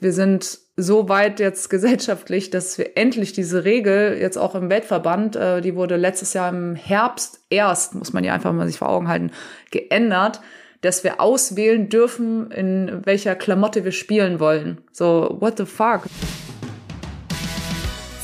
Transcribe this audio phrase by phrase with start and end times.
[0.00, 5.36] Wir sind so weit jetzt gesellschaftlich, dass wir endlich diese Regel jetzt auch im Weltverband,
[5.36, 8.88] äh, die wurde letztes Jahr im Herbst erst, muss man ja einfach mal sich vor
[8.88, 9.30] Augen halten,
[9.70, 10.40] geändert,
[10.80, 14.78] dass wir auswählen dürfen, in welcher Klamotte wir spielen wollen.
[14.90, 16.04] So, what the fuck?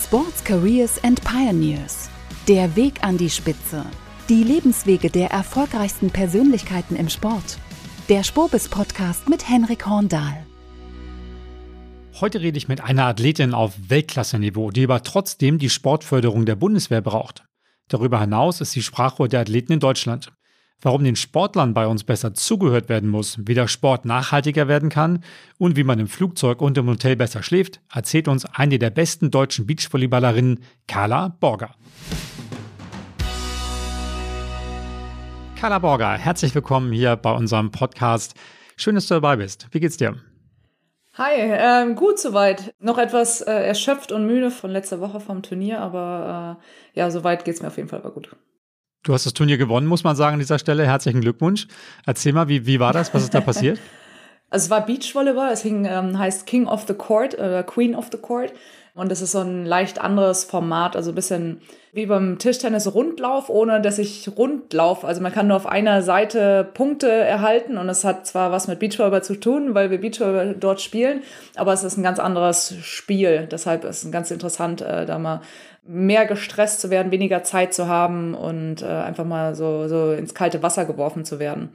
[0.03, 2.09] Sports Careers and Pioneers.
[2.49, 3.85] Der Weg an die Spitze.
[4.31, 7.59] Die Lebenswege der erfolgreichsten Persönlichkeiten im Sport.
[8.09, 10.46] Der Spobis Podcast mit Henrik Horndahl.
[12.19, 17.03] Heute rede ich mit einer Athletin auf Weltklasse-Niveau, die aber trotzdem die Sportförderung der Bundeswehr
[17.03, 17.45] braucht.
[17.89, 20.33] Darüber hinaus ist sie Sprachrohr der Athleten in Deutschland.
[20.81, 25.25] Warum den Sportlern bei uns besser zugehört werden muss, wie der Sport nachhaltiger werden kann
[25.59, 29.31] und wie man im Flugzeug und im Hotel besser schläft, erzählt uns eine der besten
[29.31, 31.75] deutschen Beachvolleyballerinnen, Carla Borger.
[35.57, 38.35] Carla Borger, herzlich willkommen hier bei unserem Podcast.
[38.79, 39.69] Schön, dass du dabei bist.
[39.73, 40.17] Wie geht's dir?
[41.19, 42.75] Hi, ähm, gut soweit.
[42.79, 46.59] Noch etwas äh, erschöpft und müde von letzter Woche vom Turnier, aber
[46.95, 48.37] äh, ja, soweit geht's mir auf jeden Fall aber gut.
[49.03, 50.85] Du hast das Turnier gewonnen, muss man sagen an dieser Stelle.
[50.85, 51.69] Herzlichen Glückwunsch.
[52.05, 53.15] Erzähl mal, wie, wie war das?
[53.15, 53.81] Was ist da passiert?
[54.49, 58.11] Also es war Beachvolleyball, es hing, ähm, heißt King of the Court oder Queen of
[58.13, 58.53] the Court.
[58.97, 61.61] Und das ist so ein leicht anderes Format, also ein bisschen
[61.93, 65.05] wie beim Tischtennis Rundlauf, ohne dass ich Rundlauf.
[65.05, 68.79] Also man kann nur auf einer Seite Punkte erhalten und es hat zwar was mit
[68.79, 71.21] Beachvolleyball zu tun, weil wir Beachvolleyball dort spielen,
[71.57, 73.47] aber es ist ein ganz anderes Spiel.
[73.51, 75.43] Deshalb ist es ganz interessant, äh, da mal
[75.87, 80.33] mehr gestresst zu werden, weniger Zeit zu haben und äh, einfach mal so, so ins
[80.33, 81.69] kalte Wasser geworfen zu werden.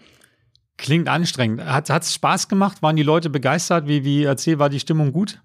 [0.80, 1.64] Klingt anstrengend.
[1.64, 2.82] Hat es Spaß gemacht?
[2.82, 3.88] Waren die Leute begeistert?
[3.88, 5.40] Wie, wie erzähl, war die Stimmung gut?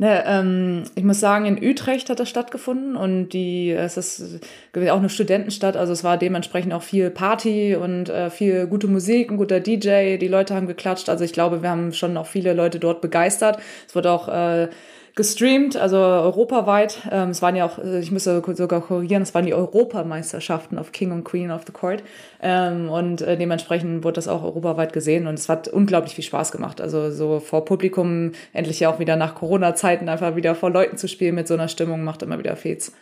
[0.00, 4.40] Ne, ähm, ich muss sagen, in Utrecht hat das stattgefunden und die, es ist
[4.74, 9.30] auch eine Studentenstadt, also es war dementsprechend auch viel Party und äh, viel gute Musik,
[9.30, 12.54] ein guter DJ, die Leute haben geklatscht, also ich glaube, wir haben schon auch viele
[12.54, 13.58] Leute dort begeistert.
[13.86, 14.68] Es wurde auch äh,
[15.14, 17.08] gestreamt, also europaweit.
[17.10, 20.92] Ähm, es waren ja auch, äh, ich müsste sogar korrigieren, es waren die Europameisterschaften auf
[20.92, 22.02] King und Queen of the Court.
[22.40, 26.52] Ähm, und äh, dementsprechend wurde das auch europaweit gesehen und es hat unglaublich viel Spaß
[26.52, 26.80] gemacht.
[26.80, 31.08] Also so vor Publikum, endlich ja auch wieder nach Corona-Zeiten einfach wieder vor Leuten zu
[31.08, 32.92] spielen mit so einer Stimmung, macht immer wieder Fets.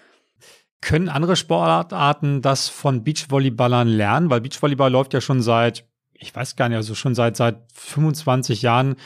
[0.80, 4.30] Können andere Sportarten das von Beachvolleyballern lernen?
[4.30, 5.84] Weil Beachvolleyball läuft ja schon seit,
[6.14, 8.96] ich weiß gar nicht, also schon seit, seit 25 Jahren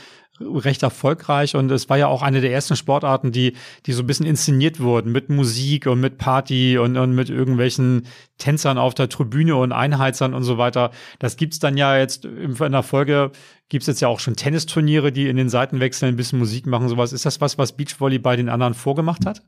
[0.40, 3.54] recht erfolgreich und es war ja auch eine der ersten Sportarten, die,
[3.86, 8.06] die so ein bisschen inszeniert wurden mit Musik und mit Party und, und mit irgendwelchen
[8.38, 10.90] Tänzern auf der Tribüne und Einheizern und so weiter.
[11.18, 13.30] Das gibt's dann ja jetzt in der Folge
[13.68, 17.14] gibt's jetzt ja auch schon Tennisturniere, die in den Seitenwechseln ein bisschen Musik machen, sowas.
[17.14, 19.42] Ist das was, was Beachvolley bei den anderen vorgemacht hat?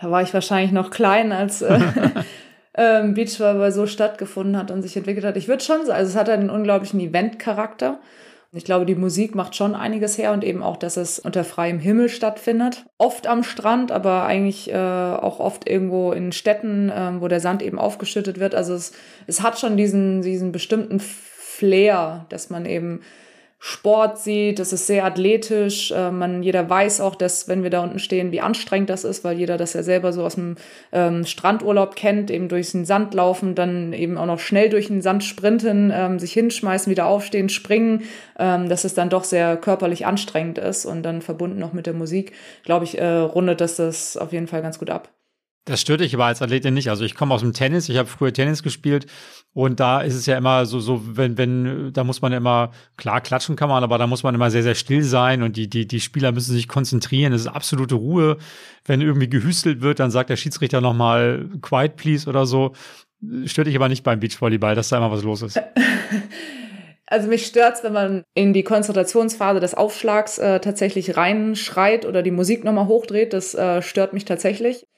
[0.00, 1.78] Da war ich wahrscheinlich noch klein, als äh,
[2.74, 5.36] ähm, Beachvolleyball so stattgefunden hat und sich entwickelt hat.
[5.36, 8.00] Ich würde schon sagen, also es hat einen unglaublichen Eventcharakter.
[8.56, 11.78] Ich glaube, die Musik macht schon einiges her und eben auch, dass es unter freiem
[11.78, 12.86] Himmel stattfindet.
[12.96, 17.60] Oft am Strand, aber eigentlich äh, auch oft irgendwo in Städten, äh, wo der Sand
[17.60, 18.54] eben aufgeschüttet wird.
[18.54, 18.92] Also es,
[19.26, 23.02] es hat schon diesen, diesen bestimmten Flair, dass man eben
[23.58, 24.60] Sport sieht.
[24.60, 25.90] Es ist sehr athletisch.
[25.90, 29.24] Äh, man, jeder weiß auch, dass, wenn wir da unten stehen, wie anstrengend das ist,
[29.24, 30.56] weil jeder das ja selber so aus dem
[30.92, 35.00] ähm, Strandurlaub kennt, eben durch den Sand laufen, dann eben auch noch schnell durch den
[35.02, 38.02] Sand sprinten, ähm, sich hinschmeißen, wieder aufstehen, springen,
[38.38, 41.94] ähm, dass es dann doch sehr körperlich anstrengend ist und dann verbunden auch mit der
[41.94, 42.32] Musik,
[42.64, 45.15] glaube ich, äh, rundet das das auf jeden Fall ganz gut ab.
[45.66, 46.90] Das stört dich aber als Athletin nicht.
[46.90, 49.06] Also ich komme aus dem Tennis, ich habe früher Tennis gespielt
[49.52, 53.20] und da ist es ja immer so, so wenn, wenn, da muss man immer, klar,
[53.20, 55.88] klatschen kann man, aber da muss man immer sehr, sehr still sein und die, die,
[55.88, 57.32] die Spieler müssen sich konzentrieren.
[57.32, 58.36] Es ist absolute Ruhe.
[58.84, 62.72] Wenn irgendwie gehüstelt wird, dann sagt der Schiedsrichter nochmal quiet please oder so.
[63.46, 65.60] Stört dich aber nicht beim Beachvolleyball, dass da immer was los ist.
[67.08, 72.32] Also mich stört's, wenn man in die Konzentrationsphase des Aufschlags äh, tatsächlich reinschreit oder die
[72.32, 73.32] Musik nochmal hochdreht.
[73.32, 74.88] Das äh, stört mich tatsächlich.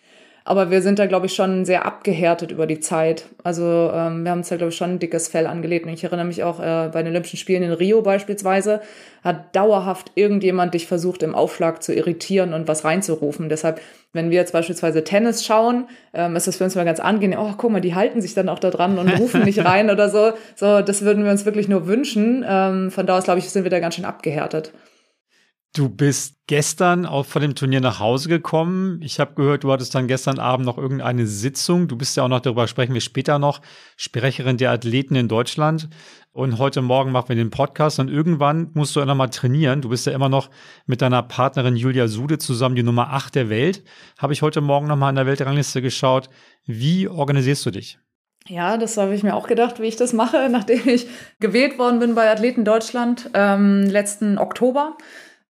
[0.49, 3.27] Aber wir sind da, glaube ich, schon sehr abgehärtet über die Zeit.
[3.45, 5.85] Also ähm, wir haben uns da, glaube ich, schon ein dickes Fell angelegt.
[5.85, 8.81] Und ich erinnere mich auch äh, bei den Olympischen Spielen in Rio beispielsweise,
[9.23, 13.51] hat dauerhaft irgendjemand dich versucht, im Aufschlag zu irritieren und was reinzurufen.
[13.51, 13.83] Deshalb,
[14.15, 17.39] wenn wir jetzt beispielsweise Tennis schauen, ähm, ist das für uns mal ganz angenehm.
[17.39, 20.09] Oh, guck mal, die halten sich dann auch da dran und rufen nicht rein oder
[20.09, 20.33] so.
[20.57, 22.43] So, das würden wir uns wirklich nur wünschen.
[22.49, 24.73] Ähm, von da aus, glaube ich, sind wir da ganz schön abgehärtet.
[25.79, 29.01] Du bist gestern auch von dem Turnier nach Hause gekommen.
[29.01, 31.87] Ich habe gehört, du hattest dann gestern Abend noch irgendeine Sitzung.
[31.87, 33.61] Du bist ja auch noch, darüber sprechen wir später noch,
[33.97, 35.89] Sprecherin der Athleten in Deutschland.
[36.33, 39.81] Und heute Morgen machen wir den Podcast und irgendwann musst du ja nochmal trainieren.
[39.81, 40.51] Du bist ja immer noch
[40.87, 43.85] mit deiner Partnerin Julia Sude zusammen die Nummer 8 der Welt.
[44.19, 46.29] Habe ich heute Morgen nochmal in der Weltrangliste geschaut.
[46.67, 48.01] Wie organisierst du dich?
[48.49, 51.07] Ja, das habe ich mir auch gedacht, wie ich das mache, nachdem ich
[51.39, 54.97] gewählt worden bin bei Athleten Deutschland ähm, letzten Oktober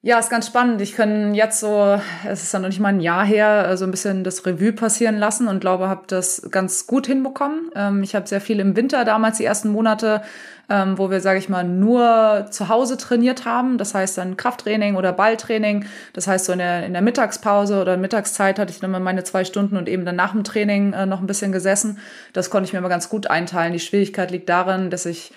[0.03, 0.81] Ja, ist ganz spannend.
[0.81, 1.99] Ich kann jetzt so,
[2.29, 5.19] es ist ja noch nicht mal ein Jahr her, so ein bisschen das Revue passieren
[5.19, 7.73] lassen und glaube, habe das ganz gut hinbekommen.
[7.75, 10.23] Ähm, ich habe sehr viel im Winter damals die ersten Monate,
[10.71, 13.79] ähm, wo wir, sage ich mal, nur zu Hause trainiert haben.
[13.79, 15.87] Das heißt dann Krafttraining oder Balltraining.
[16.13, 19.25] Das heißt so in der, in der Mittagspause oder Mittagszeit hatte ich dann mal meine
[19.25, 21.99] zwei Stunden und eben dann nach dem Training äh, noch ein bisschen gesessen.
[22.33, 23.73] Das konnte ich mir mal ganz gut einteilen.
[23.73, 25.33] Die Schwierigkeit liegt darin, dass ich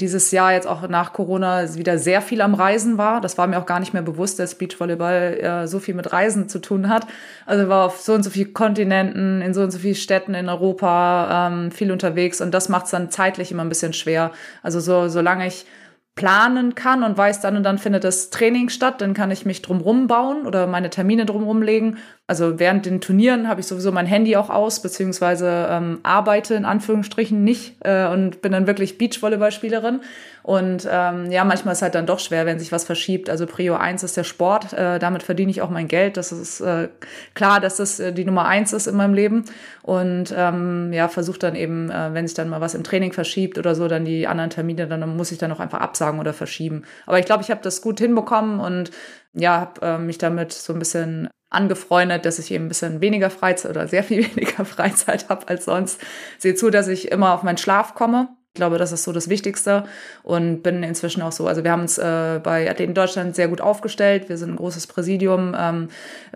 [0.00, 3.20] dieses Jahr jetzt auch nach Corona wieder sehr viel am Reisen war.
[3.20, 6.48] Das war mir auch gar nicht mehr bewusst, dass Beachvolleyball äh, so viel mit Reisen
[6.48, 7.06] zu tun hat.
[7.46, 10.48] Also war auf so und so vielen Kontinenten, in so und so vielen Städten in
[10.48, 14.32] Europa ähm, viel unterwegs und das macht es dann zeitlich immer ein bisschen schwer.
[14.62, 15.66] Also so solange ich
[16.14, 19.62] planen kann und weiß dann und dann findet das Training statt, dann kann ich mich
[19.62, 21.98] drumrum bauen oder meine Termine drumrum legen.
[22.28, 26.64] Also während den Turnieren habe ich sowieso mein Handy auch aus, beziehungsweise ähm, arbeite in
[26.64, 30.00] Anführungsstrichen nicht äh, und bin dann wirklich Beachvolleyballspielerin.
[30.44, 33.28] Und ähm, ja, manchmal ist halt dann doch schwer, wenn sich was verschiebt.
[33.28, 36.16] Also Prio 1 ist der Sport, äh, damit verdiene ich auch mein Geld.
[36.16, 36.88] Das ist äh,
[37.34, 39.44] klar, dass das äh, die Nummer eins ist in meinem Leben.
[39.82, 43.58] Und ähm, ja, versuche dann eben, äh, wenn sich dann mal was im Training verschiebt
[43.58, 46.84] oder so, dann die anderen Termine, dann muss ich dann auch einfach absagen oder verschieben.
[47.04, 48.92] Aber ich glaube, ich habe das gut hinbekommen und
[49.34, 53.30] ja, habe äh, mich damit so ein bisschen angefreundet, dass ich eben ein bisschen weniger
[53.30, 56.00] Freizeit oder sehr viel weniger Freizeit habe als sonst.
[56.38, 58.28] Sehe zu, dass ich immer auf meinen Schlaf komme.
[58.54, 59.84] Ich glaube, das ist so das Wichtigste
[60.22, 61.46] und bin inzwischen auch so.
[61.46, 64.28] Also wir haben uns äh, bei Athleten Deutschland sehr gut aufgestellt.
[64.28, 65.56] Wir sind ein großes Präsidium.
[65.58, 65.88] Ähm,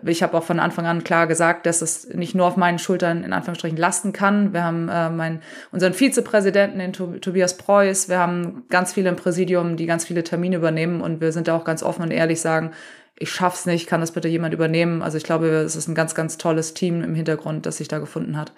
[0.03, 3.23] ich habe auch von Anfang an klar gesagt, dass es nicht nur auf meinen Schultern
[3.23, 4.51] in Anführungsstrichen lasten kann.
[4.51, 8.09] Wir haben äh, mein, unseren Vizepräsidenten, den Tobias Preuß.
[8.09, 11.55] Wir haben ganz viele im Präsidium, die ganz viele Termine übernehmen und wir sind da
[11.55, 12.71] auch ganz offen und ehrlich sagen,
[13.19, 15.01] ich schaff's nicht, kann das bitte jemand übernehmen?
[15.01, 17.99] Also ich glaube, es ist ein ganz, ganz tolles Team im Hintergrund, das sich da
[17.99, 18.53] gefunden hat.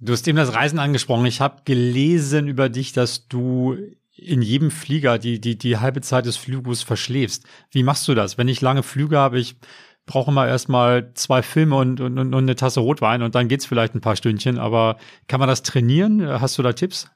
[0.00, 1.26] Du hast eben das Reisen angesprochen.
[1.26, 3.76] Ich habe gelesen über dich, dass du
[4.14, 7.44] in jedem Flieger die, die, die halbe Zeit des Fluges verschläfst.
[7.70, 8.38] Wie machst du das?
[8.38, 9.56] Wenn ich lange Flüge habe, ich
[10.06, 13.94] brauche immer erstmal zwei Filme und, und, und eine Tasse Rotwein und dann geht's vielleicht
[13.94, 14.58] ein paar Stündchen.
[14.58, 14.96] Aber
[15.28, 16.26] kann man das trainieren?
[16.40, 17.10] Hast du da Tipps?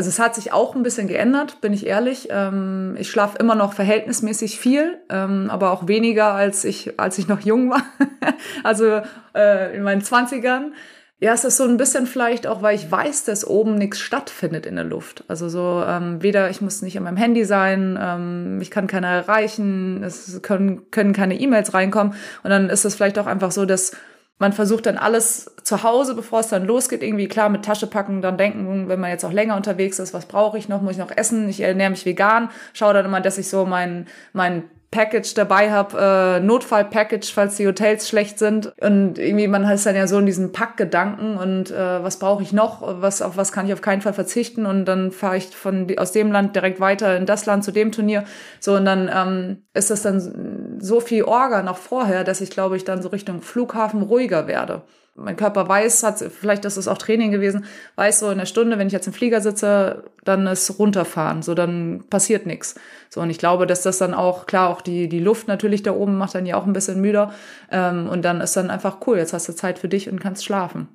[0.00, 2.28] Also es hat sich auch ein bisschen geändert, bin ich ehrlich.
[2.30, 7.28] Ähm, ich schlafe immer noch verhältnismäßig viel, ähm, aber auch weniger als ich, als ich
[7.28, 7.82] noch jung war.
[8.64, 9.02] also
[9.34, 10.72] äh, in meinen Zwanzigern.
[11.18, 14.64] Ja, es ist so ein bisschen vielleicht auch, weil ich weiß, dass oben nichts stattfindet
[14.64, 15.22] in der Luft.
[15.28, 19.08] Also so ähm, weder, ich muss nicht an meinem Handy sein, ähm, ich kann keiner
[19.08, 22.14] erreichen, es können, können keine E-Mails reinkommen.
[22.42, 23.92] Und dann ist es vielleicht auch einfach so, dass
[24.40, 28.22] man versucht dann alles zu Hause, bevor es dann losgeht, irgendwie klar mit Tasche packen,
[28.22, 30.98] dann denken, wenn man jetzt auch länger unterwegs ist, was brauche ich noch, muss ich
[30.98, 35.34] noch essen, ich ernähre mich vegan, schaue dann immer, dass ich so mein, mein Package
[35.34, 38.72] dabei habe, äh, Notfall-Package, falls die Hotels schlecht sind.
[38.80, 42.52] Und irgendwie, man hat dann ja so in diesen Packgedanken und äh, was brauche ich
[42.52, 44.66] noch, was, auf was kann ich auf keinen Fall verzichten?
[44.66, 47.92] Und dann fahre ich von aus dem Land direkt weiter in das Land zu dem
[47.92, 48.24] Turnier.
[48.58, 52.76] So, und dann ähm, ist das dann so viel Orga noch vorher, dass ich, glaube
[52.76, 54.82] ich, dann so Richtung Flughafen ruhiger werde
[55.20, 57.64] mein Körper weiß, hat, vielleicht ist es auch Training gewesen,
[57.96, 61.54] weiß so in der Stunde, wenn ich jetzt im Flieger sitze, dann ist runterfahren, so
[61.54, 62.74] dann passiert nichts.
[63.08, 65.92] So und ich glaube, dass das dann auch klar auch die die Luft natürlich da
[65.92, 67.32] oben macht dann ja auch ein bisschen müder
[67.70, 69.18] ähm, und dann ist dann einfach cool.
[69.18, 70.88] Jetzt hast du Zeit für dich und kannst schlafen.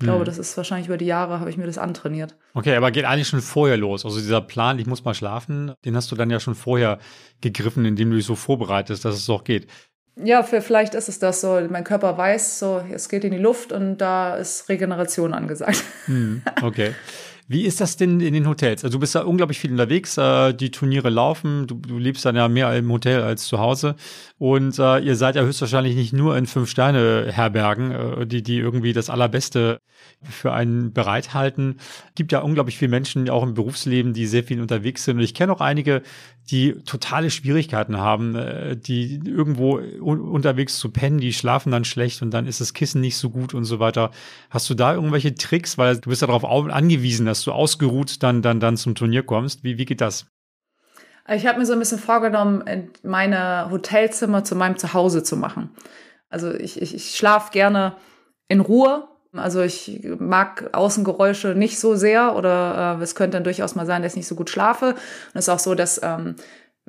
[0.00, 0.26] Ich glaube, hm.
[0.26, 2.36] das ist wahrscheinlich über die Jahre habe ich mir das antrainiert.
[2.54, 4.04] Okay, aber geht eigentlich schon vorher los.
[4.04, 6.98] Also dieser Plan, ich muss mal schlafen, den hast du dann ja schon vorher
[7.40, 9.66] gegriffen, indem du dich so vorbereitest, dass es auch geht
[10.24, 11.60] ja, für, vielleicht ist es das so.
[11.70, 15.84] Mein Körper weiß, so, es geht in die Luft und da ist Regeneration angesagt.
[16.06, 16.94] Hm, okay.
[17.50, 18.84] Wie ist das denn in den Hotels?
[18.84, 22.36] Also du bist da unglaublich viel unterwegs, äh, die Turniere laufen, du, du lebst dann
[22.36, 23.96] ja mehr im Hotel als zu Hause
[24.36, 29.08] und äh, ihr seid ja höchstwahrscheinlich nicht nur in Fünf-Sterne-Herbergen, äh, die, die irgendwie das
[29.08, 29.80] Allerbeste
[30.22, 31.78] für einen bereithalten.
[32.14, 35.32] Gibt ja unglaublich viele Menschen auch im Berufsleben, die sehr viel unterwegs sind und ich
[35.32, 36.02] kenne auch einige,
[36.50, 42.22] die totale Schwierigkeiten haben, äh, die irgendwo un unterwegs zu pennen, die schlafen dann schlecht
[42.22, 44.10] und dann ist das Kissen nicht so gut und so weiter.
[44.50, 48.42] Hast du da irgendwelche Tricks, weil du bist ja darauf angewiesen, dass du ausgeruht dann,
[48.42, 49.64] dann, dann zum Turnier kommst.
[49.64, 50.26] Wie, wie geht das?
[51.30, 55.70] Ich habe mir so ein bisschen vorgenommen, meine Hotelzimmer zu meinem Zuhause zu machen.
[56.30, 57.96] Also ich, ich, ich schlafe gerne
[58.48, 59.08] in Ruhe.
[59.34, 64.02] Also ich mag Außengeräusche nicht so sehr oder äh, es könnte dann durchaus mal sein,
[64.02, 64.90] dass ich nicht so gut schlafe.
[64.90, 64.98] Und
[65.34, 66.36] es ist auch so, dass ähm,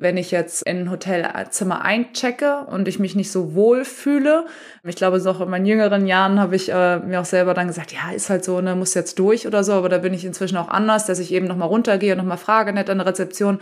[0.00, 4.46] wenn ich jetzt in ein Hotelzimmer einchecke und ich mich nicht so wohl fühle.
[4.82, 7.66] Ich glaube, so auch in meinen jüngeren Jahren habe ich äh, mir auch selber dann
[7.66, 9.72] gesagt, ja, ist halt so, ne, muss jetzt durch oder so.
[9.74, 12.72] Aber da bin ich inzwischen auch anders, dass ich eben nochmal runtergehe und nochmal frage
[12.72, 13.60] nett an der Rezeption,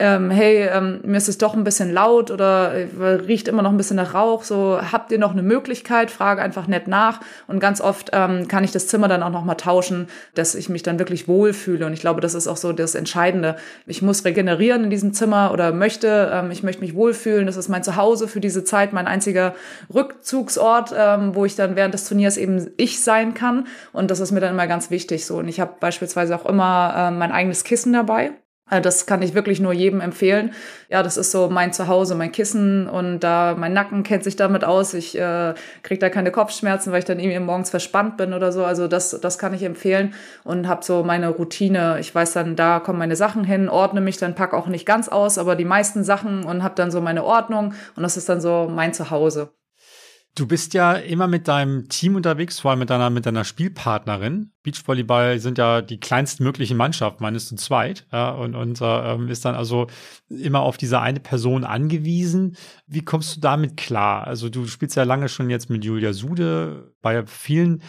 [0.00, 3.70] ähm, hey, ähm, mir ist es doch ein bisschen laut oder äh, riecht immer noch
[3.70, 7.20] ein bisschen nach Rauch, so habt ihr noch eine Möglichkeit, frage einfach nett nach.
[7.46, 10.70] Und ganz oft ähm, kann ich das Zimmer dann auch noch mal tauschen, dass ich
[10.70, 11.84] mich dann wirklich wohlfühle.
[11.84, 13.56] Und ich glaube, das ist auch so das Entscheidende.
[13.86, 17.68] Ich muss regenerieren in diesem Zimmer oder möchte, ähm, ich möchte mich wohlfühlen, das ist
[17.68, 19.54] mein Zuhause für diese Zeit, mein einziger
[19.92, 23.66] Rückzugsort, ähm, wo ich dann während des Turniers eben ich sein kann.
[23.92, 25.36] Und das ist mir dann immer ganz wichtig so.
[25.36, 28.32] Und ich habe beispielsweise auch immer äh, mein eigenes Kissen dabei
[28.78, 30.52] das kann ich wirklich nur jedem empfehlen.
[30.88, 34.64] Ja, das ist so mein Zuhause, mein Kissen und da mein Nacken kennt sich damit
[34.64, 34.94] aus.
[34.94, 38.64] Ich äh, kriege da keine Kopfschmerzen, weil ich dann irgendwie morgens verspannt bin oder so.
[38.64, 41.98] Also das, das kann ich empfehlen und habe so meine Routine.
[42.00, 45.08] Ich weiß dann, da kommen meine Sachen hin, ordne mich dann, pack auch nicht ganz
[45.08, 48.40] aus, aber die meisten Sachen und habe dann so meine Ordnung und das ist dann
[48.40, 49.50] so mein Zuhause.
[50.36, 54.52] Du bist ja immer mit deinem Team unterwegs, vor allem mit deiner, mit deiner Spielpartnerin.
[54.62, 58.06] Beachvolleyball sind ja die kleinstmöglichen Mannschaft, meines zu zweit.
[58.12, 59.88] Ja, und und äh, ist dann also
[60.28, 62.56] immer auf diese eine Person angewiesen.
[62.86, 64.26] Wie kommst du damit klar?
[64.26, 66.94] Also du spielst ja lange schon jetzt mit Julia Sude.
[67.02, 67.82] Bei vielen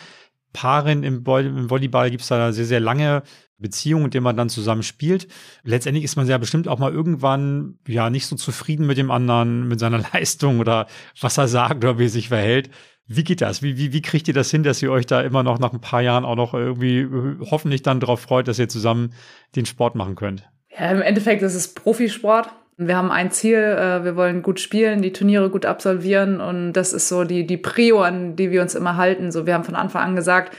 [0.51, 3.23] Paaren im, Volleyball gibt es da sehr, sehr lange
[3.61, 5.27] Beziehung, in der man dann zusammen spielt.
[5.63, 9.67] Letztendlich ist man ja bestimmt auch mal irgendwann ja nicht so zufrieden mit dem anderen,
[9.67, 10.87] mit seiner Leistung oder
[11.19, 12.69] was er sagt oder wie er sich verhält.
[13.07, 13.61] Wie geht das?
[13.61, 15.81] Wie, wie, wie kriegt ihr das hin, dass ihr euch da immer noch nach ein
[15.81, 19.13] paar Jahren auch noch irgendwie äh, hoffentlich dann darauf freut, dass ihr zusammen
[19.55, 20.49] den Sport machen könnt?
[20.77, 22.49] Ja, im Endeffekt ist es Profisport.
[22.77, 26.93] Wir haben ein Ziel, äh, wir wollen gut spielen, die Turniere gut absolvieren und das
[26.93, 29.31] ist so die, die Prio, an die wir uns immer halten.
[29.31, 30.55] So, wir haben von Anfang an gesagt,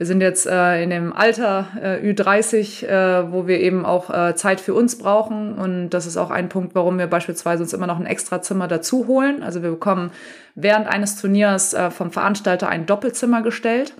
[0.00, 4.34] wir sind jetzt äh, in dem Alter äh, Ü30, äh, wo wir eben auch äh,
[4.34, 5.52] Zeit für uns brauchen.
[5.52, 9.08] Und das ist auch ein Punkt, warum wir beispielsweise uns immer noch ein Extrazimmer dazu
[9.08, 9.42] holen.
[9.42, 10.10] Also wir bekommen
[10.54, 13.92] während eines Turniers äh, vom Veranstalter ein Doppelzimmer gestellt.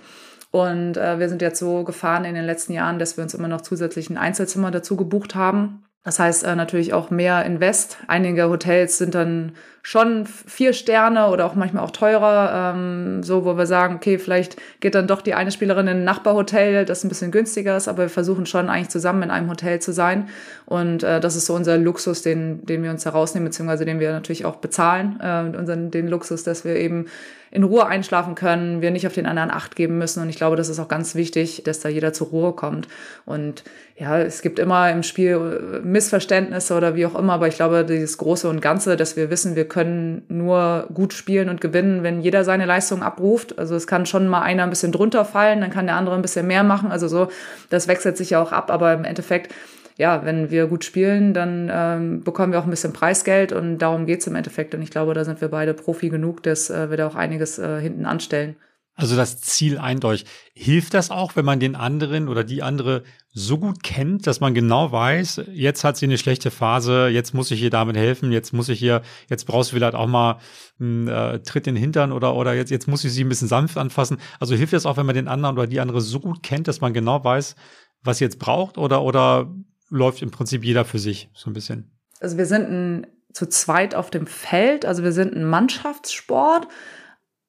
[0.49, 3.47] Und äh, wir sind jetzt so gefahren in den letzten Jahren, dass wir uns immer
[3.47, 5.83] noch zusätzlich ein Einzelzimmer dazu gebucht haben.
[6.03, 7.97] Das heißt äh, natürlich auch mehr Invest.
[8.07, 9.51] Einige Hotels sind dann
[9.83, 14.57] schon vier Sterne oder auch manchmal auch teurer, ähm, so wo wir sagen, okay, vielleicht
[14.79, 18.03] geht dann doch die eine Spielerin in ein Nachbarhotel, das ein bisschen günstiger ist, aber
[18.03, 20.29] wir versuchen schon eigentlich zusammen in einem Hotel zu sein.
[20.65, 24.11] Und äh, das ist so unser Luxus, den, den wir uns herausnehmen, beziehungsweise den wir
[24.11, 27.05] natürlich auch bezahlen, äh, unseren, den Luxus, dass wir eben
[27.51, 30.21] in Ruhe einschlafen können, wir nicht auf den anderen Acht geben müssen.
[30.21, 32.87] Und ich glaube, das ist auch ganz wichtig, dass da jeder zur Ruhe kommt.
[33.25, 33.65] Und
[33.97, 38.17] ja, es gibt immer im Spiel Missverständnisse oder wie auch immer, aber ich glaube, dieses
[38.17, 42.45] Große und Ganze, dass wir wissen, wir können nur gut spielen und gewinnen, wenn jeder
[42.45, 43.59] seine Leistung abruft.
[43.59, 46.21] Also es kann schon mal einer ein bisschen drunter fallen, dann kann der andere ein
[46.21, 46.89] bisschen mehr machen.
[46.89, 47.27] Also so,
[47.69, 49.53] das wechselt sich ja auch ab, aber im Endeffekt
[50.01, 54.07] ja, wenn wir gut spielen, dann ähm, bekommen wir auch ein bisschen Preisgeld und darum
[54.07, 54.73] geht's im Endeffekt.
[54.73, 57.59] Und ich glaube, da sind wir beide Profi genug, dass äh, wir da auch einiges
[57.59, 58.55] äh, hinten anstellen.
[58.95, 60.25] Also das Ziel eindeutig.
[60.55, 64.55] Hilft das auch, wenn man den anderen oder die andere so gut kennt, dass man
[64.55, 68.53] genau weiß, jetzt hat sie eine schlechte Phase, jetzt muss ich ihr damit helfen, jetzt
[68.53, 70.39] muss ich hier, jetzt brauchst du vielleicht auch mal
[70.79, 73.47] einen äh, Tritt in den Hintern oder, oder jetzt, jetzt muss ich sie ein bisschen
[73.47, 74.17] sanft anfassen.
[74.39, 76.81] Also hilft das auch, wenn man den anderen oder die andere so gut kennt, dass
[76.81, 77.55] man genau weiß,
[78.03, 79.47] was sie jetzt braucht oder, oder
[79.91, 81.91] läuft im Prinzip jeder für sich so ein bisschen.
[82.19, 86.67] Also wir sind ein, zu zweit auf dem Feld, also wir sind ein Mannschaftssport,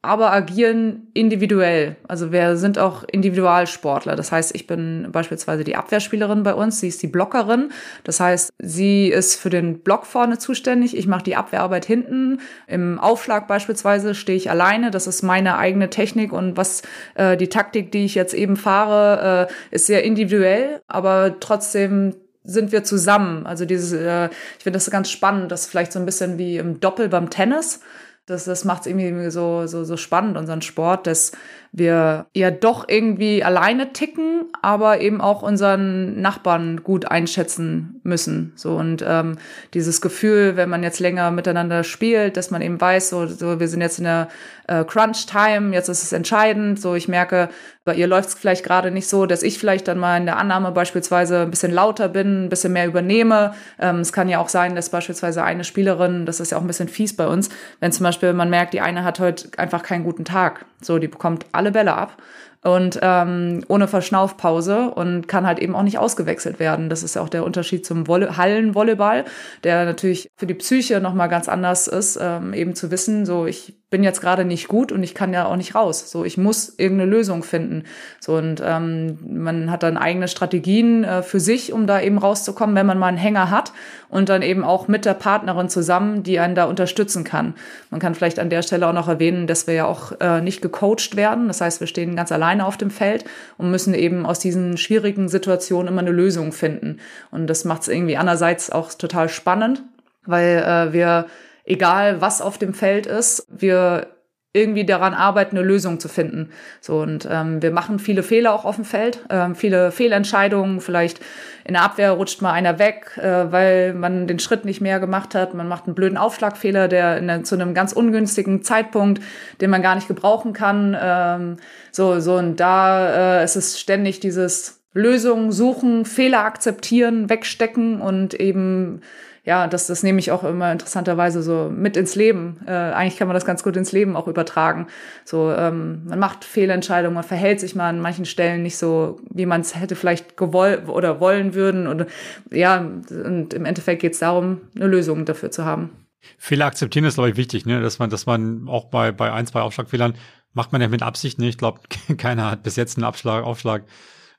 [0.05, 1.95] aber agieren individuell.
[2.09, 4.17] Also wir sind auch Individualsportler.
[4.17, 7.71] Das heißt, ich bin beispielsweise die Abwehrspielerin bei uns, sie ist die Blockerin.
[8.03, 12.41] Das heißt, sie ist für den Block vorne zuständig, ich mache die Abwehrarbeit hinten.
[12.67, 14.91] Im Aufschlag beispielsweise stehe ich alleine.
[14.91, 16.83] Das ist meine eigene Technik und was
[17.15, 22.73] äh, die Taktik, die ich jetzt eben fahre, äh, ist sehr individuell, aber trotzdem sind
[22.73, 23.47] wir zusammen.
[23.47, 24.27] Also dieses, äh,
[24.59, 27.31] ich finde das ganz spannend, das ist vielleicht so ein bisschen wie im Doppel beim
[27.31, 27.81] Tennis.
[28.27, 31.33] Das, das macht es irgendwie so, so, so spannend, unseren Sport, dass
[31.73, 38.53] wir ja doch irgendwie alleine ticken, aber eben auch unseren Nachbarn gut einschätzen müssen.
[38.55, 39.39] So und ähm,
[39.75, 43.67] dieses Gefühl, wenn man jetzt länger miteinander spielt, dass man eben weiß, so, so wir
[43.67, 44.29] sind jetzt in der
[44.69, 46.81] äh, Crunch-Time, jetzt ist es entscheidend.
[46.81, 47.49] So ich merke,
[47.85, 50.37] bei ihr läuft es vielleicht gerade nicht so, dass ich vielleicht dann mal in der
[50.37, 53.55] Annahme beispielsweise ein bisschen lauter bin, ein bisschen mehr übernehme.
[53.81, 56.69] Ähm, es kann ja auch sein, dass beispielsweise eine Spielerin, das ist ja auch ein
[56.69, 57.49] bisschen fies bei uns,
[57.81, 60.65] wenn zum Beispiel man merkt, die eine hat heute einfach keinen guten Tag.
[60.81, 62.17] So, die bekommt alle Bälle ab
[62.63, 66.89] und ähm, ohne Verschnaufpause und kann halt eben auch nicht ausgewechselt werden.
[66.89, 69.25] Das ist ja auch der Unterschied zum Volley Hallenvolleyball,
[69.65, 73.82] der natürlich für die Psyche nochmal ganz anders ist, ähm, eben zu wissen, so ich
[73.93, 76.11] bin jetzt gerade nicht gut und ich kann ja auch nicht raus.
[76.11, 77.85] So, ich muss irgendeine Lösung finden.
[78.19, 82.75] So und ähm, man hat dann eigene Strategien äh, für sich, um da eben rauszukommen,
[82.75, 83.73] wenn man mal einen Hänger hat
[84.09, 87.55] und dann eben auch mit der Partnerin zusammen, die einen da unterstützen kann.
[87.91, 90.61] Man kann vielleicht an der Stelle auch noch erwähnen, dass wir ja auch äh, nicht
[90.61, 91.47] gecoacht werden.
[91.47, 93.25] Das heißt, wir stehen ganz allein alleine auf dem Feld
[93.57, 96.99] und müssen eben aus diesen schwierigen Situationen immer eine Lösung finden.
[97.31, 99.83] Und das macht es irgendwie andererseits auch total spannend,
[100.27, 101.27] weil äh, wir,
[101.65, 104.09] egal was auf dem Feld ist, wir
[104.55, 106.51] irgendwie daran arbeiten, eine Lösung zu finden.
[106.81, 110.81] So und ähm, wir machen viele Fehler auch auf dem Feld, ähm, viele Fehlentscheidungen.
[110.81, 111.21] Vielleicht
[111.65, 115.35] in der Abwehr rutscht mal einer weg, äh, weil man den Schritt nicht mehr gemacht
[115.35, 115.55] hat.
[115.55, 119.23] Man macht einen blöden Aufschlagfehler, der in, zu einem ganz ungünstigen Zeitpunkt,
[119.63, 120.95] den man gar nicht gebrauchen kann.
[121.01, 121.57] Ähm,
[121.91, 128.35] so so und da äh, ist es ständig dieses Lösungen suchen, Fehler akzeptieren, wegstecken und
[128.35, 129.01] eben
[129.45, 132.61] ja, das, das nehme ich auch immer interessanterweise so mit ins Leben.
[132.65, 134.87] Äh, eigentlich kann man das ganz gut ins Leben auch übertragen.
[135.25, 139.47] So, ähm, man macht Fehlentscheidungen, man verhält sich mal an manchen Stellen nicht so, wie
[139.47, 141.89] man es hätte vielleicht gewollt oder wollen würden.
[141.89, 142.07] Und
[142.53, 145.91] ja, und im Endeffekt geht es darum, eine Lösung dafür zu haben.
[146.39, 147.81] Fehler akzeptieren ist, glaube ich, wichtig, ne?
[147.81, 150.15] dass man, dass man auch bei, bei ein, zwei Aufschlagfehlern
[150.53, 151.49] macht man ja mit Absicht nicht.
[151.49, 151.81] Ich glaube,
[152.17, 153.83] keiner hat bis jetzt einen Abschlag, Aufschlag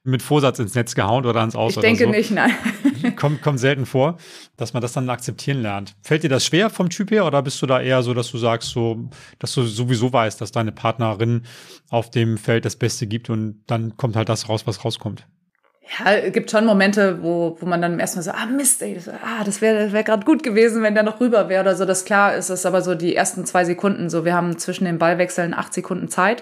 [0.03, 2.09] mit Vorsatz ins Netz gehauen oder ans Aus ich denke so.
[2.09, 2.51] nicht, nein.
[3.15, 4.17] kommt, kommt selten vor,
[4.57, 5.95] dass man das dann akzeptieren lernt.
[6.01, 8.37] Fällt dir das schwer vom Typ her oder bist du da eher so, dass du
[8.37, 11.43] sagst, so, dass du sowieso weißt, dass deine Partnerin
[11.89, 15.25] auf dem Feld das Beste gibt und dann kommt halt das raus, was rauskommt?
[15.99, 19.09] Ja, es gibt schon Momente, wo, wo man dann erstmal so, ah Mist, ey, das,
[19.09, 21.85] ah, das wäre wär gerade gut gewesen, wenn der noch rüber wäre oder so.
[21.85, 24.09] Das klar ist es aber so die ersten zwei Sekunden.
[24.09, 26.41] So, wir haben zwischen den Ballwechseln acht Sekunden Zeit.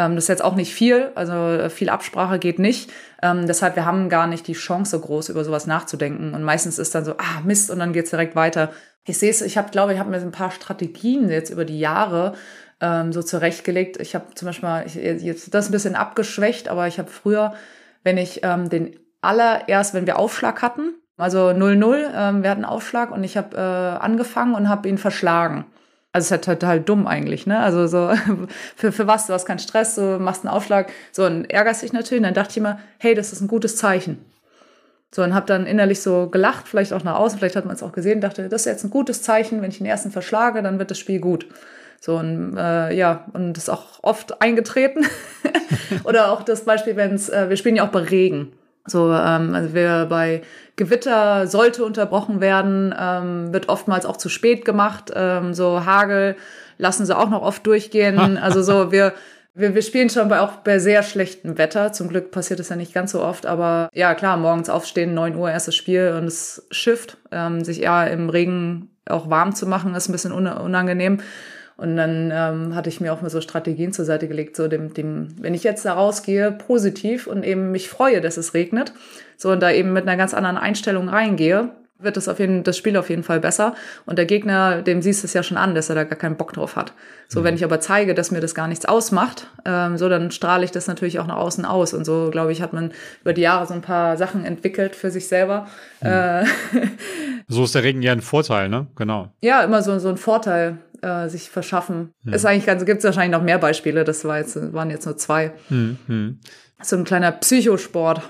[0.00, 2.90] Ähm, das ist jetzt auch nicht viel, also äh, viel Absprache geht nicht.
[3.22, 6.32] Ähm, deshalb, wir haben gar nicht die Chance groß, über sowas nachzudenken.
[6.32, 8.70] Und meistens ist dann so, ah, Mist, und dann geht's direkt weiter.
[9.04, 11.66] Ich sehe es, ich habe, glaube ich, habe mir so ein paar Strategien jetzt über
[11.66, 12.32] die Jahre
[12.80, 14.00] ähm, so zurechtgelegt.
[14.00, 17.52] Ich habe zum Beispiel mal, ich, jetzt das ein bisschen abgeschwächt, aber ich habe früher,
[18.02, 23.10] wenn ich ähm, den allererst, wenn wir Aufschlag hatten, also 0-0, ähm, wir hatten Aufschlag
[23.10, 23.60] und ich habe äh,
[24.02, 25.66] angefangen und habe ihn verschlagen.
[26.12, 27.60] Also es ist halt total dumm eigentlich, ne?
[27.60, 28.10] Also so,
[28.76, 29.26] für, für was?
[29.26, 32.18] Du hast keinen Stress, du machst einen Aufschlag, so und ärgerst dich natürlich.
[32.20, 34.24] Und dann dachte ich immer, hey, das ist ein gutes Zeichen.
[35.12, 37.82] So, und habe dann innerlich so gelacht, vielleicht auch nach außen, vielleicht hat man es
[37.82, 40.78] auch gesehen, dachte, das ist jetzt ein gutes Zeichen, wenn ich den ersten verschlage, dann
[40.78, 41.46] wird das Spiel gut.
[42.00, 45.04] So, und äh, ja, und das ist auch oft eingetreten.
[46.04, 48.52] Oder auch das Beispiel, wenn es, äh, wir spielen ja auch bei Regen.
[48.86, 50.42] So, ähm, also wir bei
[50.80, 55.12] Gewitter sollte unterbrochen werden, ähm, wird oftmals auch zu spät gemacht.
[55.14, 56.36] Ähm, so Hagel
[56.78, 58.38] lassen sie auch noch oft durchgehen.
[58.42, 59.12] Also so wir
[59.52, 61.92] wir, wir spielen schon bei auch bei sehr schlechtem Wetter.
[61.92, 65.36] Zum Glück passiert es ja nicht ganz so oft, aber ja klar, morgens aufstehen, 9
[65.36, 67.18] Uhr erstes Spiel und es schifft.
[67.30, 71.18] Ähm, sich eher im Regen auch warm zu machen, ist ein bisschen unangenehm.
[71.76, 74.92] Und dann ähm, hatte ich mir auch mal so Strategien zur Seite gelegt, so dem,
[74.92, 78.92] dem, wenn ich jetzt da rausgehe, positiv und eben mich freue, dass es regnet,
[79.40, 81.70] so und da eben mit einer ganz anderen Einstellung reingehe,
[82.02, 83.74] wird das auf jeden, das Spiel auf jeden Fall besser.
[84.06, 86.36] Und der Gegner, dem siehst du es ja schon an, dass er da gar keinen
[86.36, 86.92] Bock drauf hat.
[87.28, 87.44] So, mhm.
[87.44, 90.70] wenn ich aber zeige, dass mir das gar nichts ausmacht, ähm, so, dann strahle ich
[90.70, 91.94] das natürlich auch nach außen aus.
[91.94, 95.10] Und so, glaube ich, hat man über die Jahre so ein paar Sachen entwickelt für
[95.10, 95.68] sich selber.
[96.00, 96.08] Mhm.
[96.08, 96.44] Äh,
[97.48, 98.88] so ist der Regen ja ein Vorteil, ne?
[98.96, 99.32] Genau.
[99.40, 102.12] Ja, immer so, so ein Vorteil äh, sich verschaffen.
[102.24, 102.34] Ja.
[102.34, 104.04] Ist eigentlich ganz, gibt es wahrscheinlich noch mehr Beispiele.
[104.04, 105.52] Das war jetzt, waren jetzt nur zwei.
[105.68, 106.38] Mhm.
[106.82, 108.22] So ein kleiner Psychosport.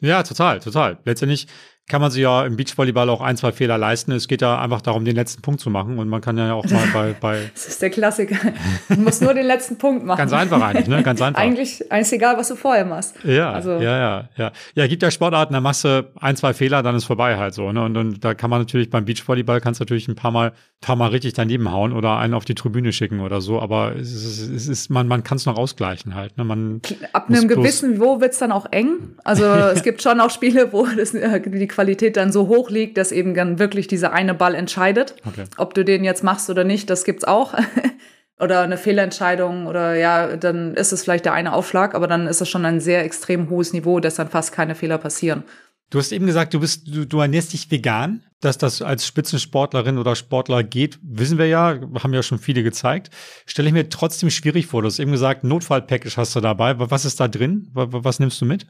[0.00, 0.98] Ja, total, total.
[1.04, 1.46] Letztendlich
[1.90, 4.12] kann man sich ja im Beachvolleyball auch ein, zwei Fehler leisten.
[4.12, 5.98] Es geht ja einfach darum, den letzten Punkt zu machen.
[5.98, 7.14] Und man kann ja auch mal bei.
[7.20, 8.36] bei das ist der Klassiker.
[8.88, 10.16] Du musst nur den letzten Punkt machen.
[10.16, 11.02] Ganz einfach eigentlich, ne?
[11.02, 11.40] Ganz einfach.
[11.40, 13.16] eigentlich, eigentlich egal, was du vorher machst.
[13.24, 13.72] Ja, also.
[13.72, 14.52] ja, ja, ja.
[14.74, 17.72] Ja, gibt ja Sportarten, da machst du ein, zwei Fehler, dann ist vorbei halt so.
[17.72, 17.82] Ne?
[17.82, 20.94] Und, und da kann man natürlich beim Beachvolleyball kannst du natürlich ein paar Mal, paar
[20.94, 23.60] Mal richtig daneben hauen oder einen auf die Tribüne schicken oder so.
[23.60, 26.38] Aber es ist, es ist man, man kann es noch ausgleichen halt.
[26.38, 26.44] Ne?
[26.44, 26.80] Man
[27.12, 29.16] Ab einem gewissen Niveau wird's dann auch eng.
[29.24, 33.12] Also es gibt schon auch Spiele, wo das, die Qualität dann so hoch liegt, dass
[33.12, 35.16] eben dann wirklich dieser eine Ball entscheidet.
[35.26, 35.44] Okay.
[35.56, 37.54] Ob du den jetzt machst oder nicht, das gibt's auch.
[38.40, 42.40] oder eine Fehlentscheidung oder ja, dann ist es vielleicht der eine Aufschlag, aber dann ist
[42.40, 45.44] es schon ein sehr extrem hohes Niveau, dass dann fast keine Fehler passieren.
[45.90, 48.24] Du hast eben gesagt, du bist, du, du ernährst dich vegan.
[48.40, 53.10] Dass das als Spitzensportlerin oder Sportler geht, wissen wir ja, haben ja schon viele gezeigt.
[53.44, 54.80] Stelle ich mir trotzdem schwierig vor.
[54.80, 56.78] Du hast eben gesagt, Notfallpackage hast du dabei.
[56.78, 57.68] Was ist da drin?
[57.74, 58.66] Was nimmst du mit?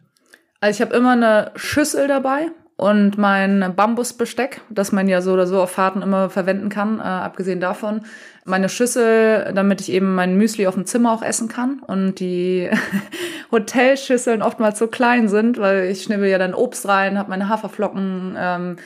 [0.59, 2.49] Also ich habe immer eine Schüssel dabei
[2.81, 7.03] und mein Bambusbesteck, das man ja so oder so auf Fahrten immer verwenden kann, äh,
[7.03, 8.01] abgesehen davon.
[8.47, 12.71] Meine Schüssel, damit ich eben mein Müsli auf dem Zimmer auch essen kann und die
[13.53, 18.35] Hotelschüsseln oftmals so klein sind, weil ich schnibbel ja dann Obst rein, habe meine Haferflocken,
[18.39, 18.77] ähm,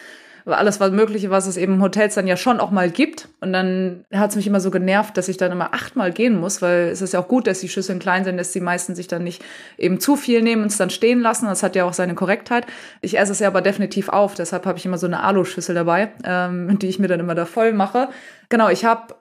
[0.46, 3.28] alles was Mögliche, was es eben Hotels dann ja schon auch mal gibt.
[3.40, 6.60] Und dann hat es mich immer so genervt, dass ich dann immer achtmal gehen muss,
[6.60, 9.08] weil es ist ja auch gut, dass die Schüsseln klein sind, dass die meisten sich
[9.08, 9.42] dann nicht
[9.78, 11.46] eben zu viel nehmen und es dann stehen lassen.
[11.46, 12.66] Das hat ja auch seine Korrektheit.
[13.00, 16.12] Ich esse es ja aber definitiv auf, deshalb habe ich immer so eine Aluschüssel dabei,
[16.24, 18.08] ähm, die ich mir dann immer da voll mache.
[18.50, 19.14] Genau, ich habe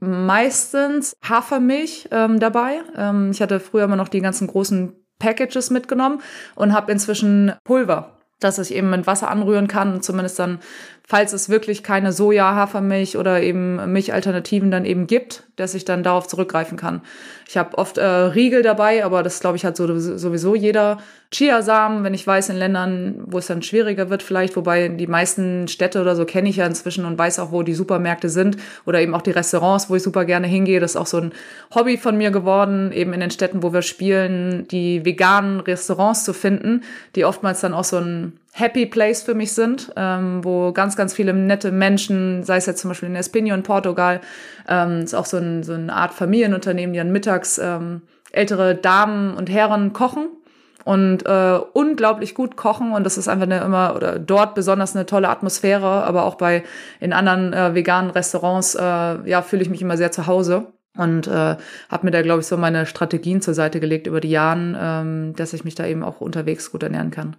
[0.00, 2.80] meistens Hafermilch ähm, dabei.
[2.96, 6.20] Ähm, ich hatte früher immer noch die ganzen großen Packages mitgenommen
[6.56, 10.60] und habe inzwischen Pulver dass ich eben mit Wasser anrühren kann und zumindest dann
[11.12, 16.02] falls es wirklich keine Soja, Hafermilch oder eben Milchalternativen dann eben gibt, dass ich dann
[16.02, 17.02] darauf zurückgreifen kann.
[17.46, 20.96] Ich habe oft äh, Riegel dabei, aber das glaube ich hat so, sowieso jeder.
[21.30, 25.68] Chiasamen, wenn ich weiß, in Ländern, wo es dann schwieriger wird vielleicht, wobei die meisten
[25.68, 29.02] Städte oder so kenne ich ja inzwischen und weiß auch, wo die Supermärkte sind oder
[29.02, 30.80] eben auch die Restaurants, wo ich super gerne hingehe.
[30.80, 31.32] Das ist auch so ein
[31.74, 36.32] Hobby von mir geworden, eben in den Städten, wo wir spielen, die veganen Restaurants zu
[36.32, 36.84] finden,
[37.16, 41.14] die oftmals dann auch so ein Happy Place für mich sind, ähm, wo ganz, ganz
[41.14, 44.20] viele nette Menschen, sei es jetzt zum Beispiel in Espinho in Portugal,
[44.68, 49.34] ähm, ist auch so, ein, so eine Art Familienunternehmen, die dann mittags ähm, ältere Damen
[49.34, 50.28] und Herren kochen
[50.84, 55.06] und äh, unglaublich gut kochen und das ist einfach eine immer oder dort besonders eine
[55.06, 56.62] tolle Atmosphäre, aber auch bei
[57.00, 60.66] in anderen äh, veganen Restaurants äh, ja fühle ich mich immer sehr zu Hause
[60.98, 64.30] und äh, habe mir da glaube ich so meine Strategien zur Seite gelegt über die
[64.30, 67.36] Jahre, ähm, dass ich mich da eben auch unterwegs gut ernähren kann.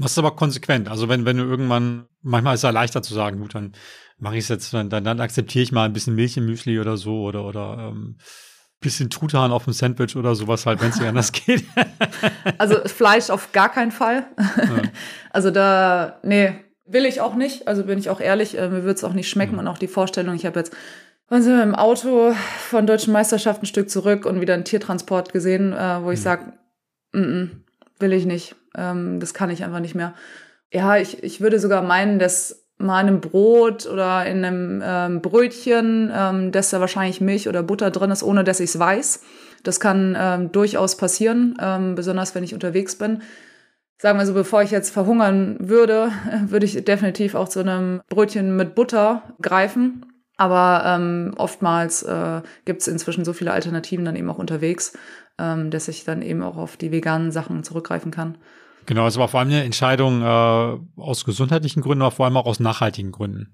[0.00, 0.88] Machst aber konsequent.
[0.88, 3.72] Also wenn, wenn du irgendwann, manchmal ist es ja leichter zu sagen, gut, dann
[4.18, 6.96] mache ich es jetzt, dann, dann akzeptiere ich mal ein bisschen Milch im Müsli oder
[6.96, 8.16] so oder, oder ähm,
[8.80, 11.64] bisschen Truthahn auf dem Sandwich oder sowas halt, wenn es nicht anders geht.
[12.56, 14.26] also Fleisch auf gar keinen Fall.
[14.38, 14.82] Ja.
[15.30, 16.54] Also da, nee,
[16.86, 17.68] will ich auch nicht.
[17.68, 19.60] Also bin ich auch ehrlich, äh, mir wird es auch nicht schmecken mhm.
[19.60, 20.74] und auch die Vorstellung, ich habe jetzt
[21.28, 22.34] waren sie im Auto
[22.68, 26.24] von deutschen Meisterschaften ein Stück zurück und wieder einen Tiertransport gesehen, äh, wo ich mhm.
[26.24, 26.52] sage,
[27.12, 28.56] will ich nicht.
[28.76, 30.14] Ähm, das kann ich einfach nicht mehr.
[30.72, 35.20] Ja, ich, ich würde sogar meinen, dass mal in einem Brot oder in einem ähm,
[35.20, 39.22] Brötchen, ähm, dass da wahrscheinlich Milch oder Butter drin ist, ohne dass ich es weiß.
[39.62, 43.20] Das kann ähm, durchaus passieren, ähm, besonders wenn ich unterwegs bin.
[43.98, 46.10] Sagen wir so, bevor ich jetzt verhungern würde,
[46.46, 50.06] würde ich definitiv auch zu einem Brötchen mit Butter greifen.
[50.38, 54.96] Aber ähm, oftmals äh, gibt es inzwischen so viele Alternativen dann eben auch unterwegs,
[55.38, 58.38] ähm, dass ich dann eben auch auf die veganen Sachen zurückgreifen kann.
[58.90, 62.46] Genau, es war vor allem eine Entscheidung äh, aus gesundheitlichen Gründen, aber vor allem auch
[62.46, 63.46] aus nachhaltigen Gründen.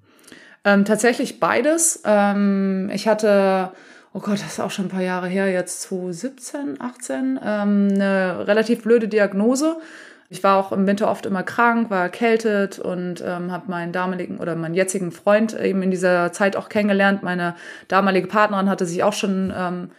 [0.64, 2.00] Ähm, tatsächlich beides.
[2.06, 3.70] Ähm, ich hatte,
[4.14, 8.46] oh Gott, das ist auch schon ein paar Jahre her, jetzt 2017, 18, ähm, eine
[8.48, 9.76] relativ blöde Diagnose.
[10.30, 14.38] Ich war auch im Winter oft immer krank, war erkältet und ähm, habe meinen damaligen
[14.38, 17.22] oder meinen jetzigen Freund eben in dieser Zeit auch kennengelernt.
[17.22, 17.56] Meine
[17.88, 19.90] damalige Partnerin hatte sich auch schon ähm,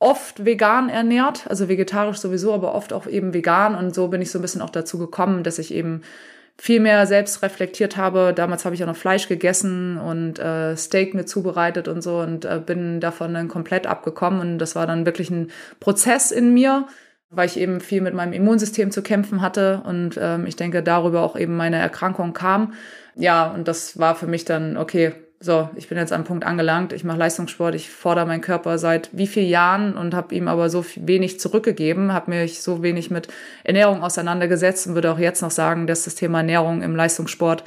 [0.00, 3.76] oft vegan ernährt, also vegetarisch sowieso, aber oft auch eben vegan.
[3.76, 6.02] Und so bin ich so ein bisschen auch dazu gekommen, dass ich eben
[6.56, 8.32] viel mehr selbst reflektiert habe.
[8.34, 12.44] Damals habe ich auch noch Fleisch gegessen und äh, Steak mir zubereitet und so und
[12.44, 14.40] äh, bin davon dann komplett abgekommen.
[14.40, 16.86] Und das war dann wirklich ein Prozess in mir,
[17.28, 21.22] weil ich eben viel mit meinem Immunsystem zu kämpfen hatte und ähm, ich denke, darüber
[21.22, 22.72] auch eben meine Erkrankung kam.
[23.14, 26.92] Ja, und das war für mich dann, okay, so, ich bin jetzt am Punkt angelangt,
[26.92, 30.68] ich mache Leistungssport, ich fordere meinen Körper seit wie vielen Jahren und habe ihm aber
[30.68, 33.28] so wenig zurückgegeben, habe mich so wenig mit
[33.64, 37.64] Ernährung auseinandergesetzt und würde auch jetzt noch sagen, dass das Thema Ernährung im Leistungssport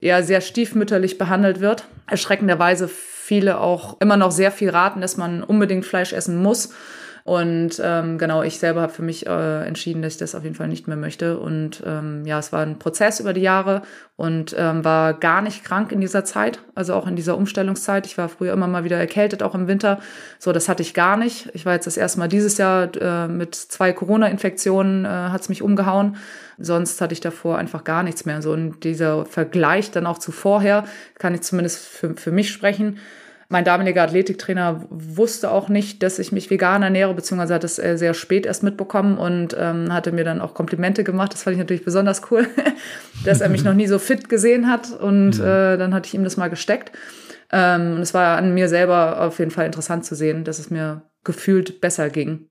[0.00, 1.86] eher sehr stiefmütterlich behandelt wird.
[2.06, 6.74] Erschreckenderweise viele auch immer noch sehr viel raten, dass man unbedingt Fleisch essen muss.
[7.24, 10.54] Und ähm, genau, ich selber habe für mich äh, entschieden, dass ich das auf jeden
[10.54, 11.38] Fall nicht mehr möchte.
[11.38, 13.80] Und ähm, ja, es war ein Prozess über die Jahre
[14.16, 18.04] und ähm, war gar nicht krank in dieser Zeit, also auch in dieser Umstellungszeit.
[18.04, 20.00] Ich war früher immer mal wieder erkältet, auch im Winter.
[20.38, 21.48] So, das hatte ich gar nicht.
[21.54, 25.62] Ich war jetzt das erste Mal dieses Jahr äh, mit zwei Corona-Infektionen, äh, hat mich
[25.62, 26.16] umgehauen.
[26.58, 28.42] Sonst hatte ich davor einfach gar nichts mehr.
[28.42, 30.84] So, und dieser Vergleich dann auch zu vorher,
[31.18, 32.98] kann ich zumindest für, für mich sprechen
[33.48, 37.96] mein damaliger Athletiktrainer wusste auch nicht, dass ich mich vegan ernähre, beziehungsweise hat es äh,
[37.96, 41.34] sehr spät erst mitbekommen und ähm, hatte mir dann auch Komplimente gemacht.
[41.34, 42.46] Das fand ich natürlich besonders cool,
[43.24, 44.90] dass er mich noch nie so fit gesehen hat.
[44.98, 45.44] Und mhm.
[45.44, 46.92] äh, dann hatte ich ihm das mal gesteckt.
[47.52, 50.70] Ähm, und es war an mir selber auf jeden Fall interessant zu sehen, dass es
[50.70, 52.48] mir gefühlt besser ging.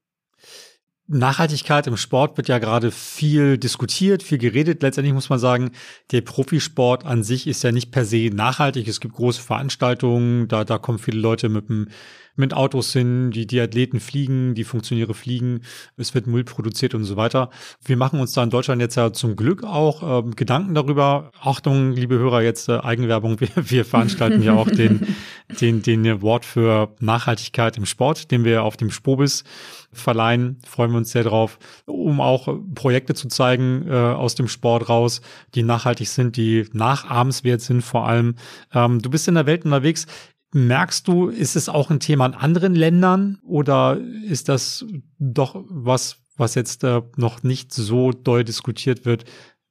[1.08, 4.82] Nachhaltigkeit im Sport wird ja gerade viel diskutiert, viel geredet.
[4.82, 5.72] Letztendlich muss man sagen,
[6.12, 8.88] der Profisport an sich ist ja nicht per se nachhaltig.
[8.88, 11.90] Es gibt große Veranstaltungen, da, da kommen viele Leute mit dem
[12.36, 15.62] mit Autos hin, die, die Athleten fliegen, die Funktionäre fliegen,
[15.98, 17.50] es wird Müll produziert und so weiter.
[17.84, 21.32] Wir machen uns da in Deutschland jetzt ja zum Glück auch ähm, Gedanken darüber.
[21.40, 25.16] Achtung, liebe Hörer, jetzt äh, Eigenwerbung, wir, wir veranstalten ja auch den,
[25.62, 29.44] den, den Award für Nachhaltigkeit im Sport, den wir auf dem Spobis
[29.92, 30.58] verleihen.
[30.68, 35.22] Freuen wir uns sehr drauf, um auch Projekte zu zeigen äh, aus dem Sport raus,
[35.54, 38.36] die nachhaltig sind, die nachahmenswert sind vor allem.
[38.74, 40.08] Ähm, du bist in der Welt unterwegs.
[40.54, 44.86] Merkst du, ist es auch ein Thema in anderen Ländern oder ist das
[45.18, 49.26] doch was, was jetzt äh, noch nicht so doll diskutiert wird,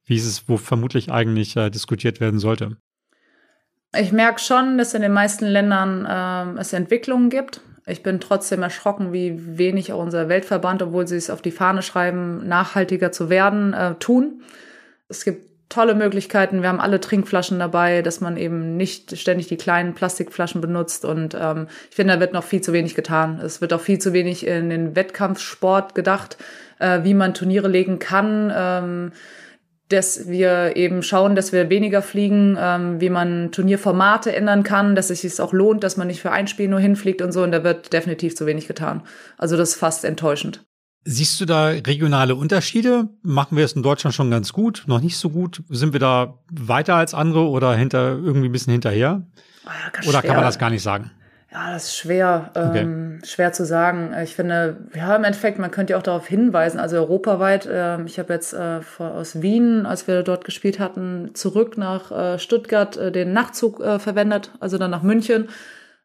[0.05, 2.77] wie es wo vermutlich eigentlich äh, diskutiert werden sollte?
[3.97, 7.61] Ich merke schon, dass in den meisten Ländern äh, es Entwicklungen gibt.
[7.85, 11.81] Ich bin trotzdem erschrocken, wie wenig auch unser Weltverband, obwohl sie es auf die Fahne
[11.81, 14.41] schreiben, nachhaltiger zu werden, äh, tun.
[15.07, 16.61] Es gibt tolle Möglichkeiten.
[16.61, 21.05] Wir haben alle Trinkflaschen dabei, dass man eben nicht ständig die kleinen Plastikflaschen benutzt.
[21.05, 23.39] Und ähm, ich finde, da wird noch viel zu wenig getan.
[23.39, 26.37] Es wird auch viel zu wenig in den Wettkampfsport gedacht,
[26.79, 28.53] äh, wie man Turniere legen kann.
[28.55, 29.11] Ähm,
[29.89, 35.09] dass wir eben schauen, dass wir weniger fliegen, ähm, wie man Turnierformate ändern kann, dass
[35.09, 37.43] es sich auch lohnt, dass man nicht für ein Spiel nur hinfliegt und so.
[37.43, 39.03] Und da wird definitiv zu wenig getan.
[39.37, 40.65] Also das ist fast enttäuschend.
[41.05, 43.09] Siehst du da regionale Unterschiede?
[43.23, 45.61] Machen wir es in Deutschland schon ganz gut, noch nicht so gut?
[45.69, 49.23] Sind wir da weiter als andere oder hinter irgendwie ein bisschen hinterher?
[49.65, 51.11] Oh ja, oder kann man das gar nicht sagen?
[51.53, 52.79] Ja, das ist schwer, okay.
[52.79, 54.11] ähm, schwer zu sagen.
[54.23, 58.17] Ich finde, ja, im Endeffekt, man könnte ja auch darauf hinweisen, also europaweit, äh, ich
[58.17, 63.11] habe jetzt äh, aus Wien, als wir dort gespielt hatten, zurück nach äh, Stuttgart äh,
[63.11, 65.49] den Nachtzug äh, verwendet, also dann nach München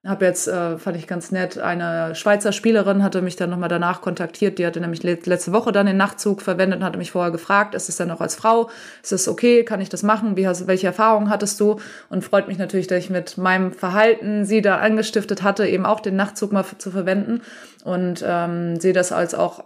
[0.09, 4.01] habe jetzt, äh, fand ich ganz nett, eine Schweizer Spielerin hatte mich dann nochmal danach
[4.01, 4.59] kontaktiert.
[4.59, 7.88] Die hatte nämlich letzte Woche dann den Nachtzug verwendet und hatte mich vorher gefragt, ist
[7.88, 8.71] es dann auch als Frau?
[9.03, 9.64] Ist es okay?
[9.64, 10.37] Kann ich das machen?
[10.37, 11.77] Wie hast, welche Erfahrungen hattest du?
[12.09, 16.01] Und freut mich natürlich, dass ich mit meinem Verhalten sie da angestiftet hatte, eben auch
[16.01, 17.42] den Nachtzug mal zu verwenden.
[17.85, 19.64] Und ähm, sehe das als auch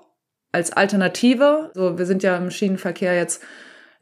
[0.52, 1.70] als Alternative.
[1.74, 3.42] So, wir sind ja im Schienenverkehr jetzt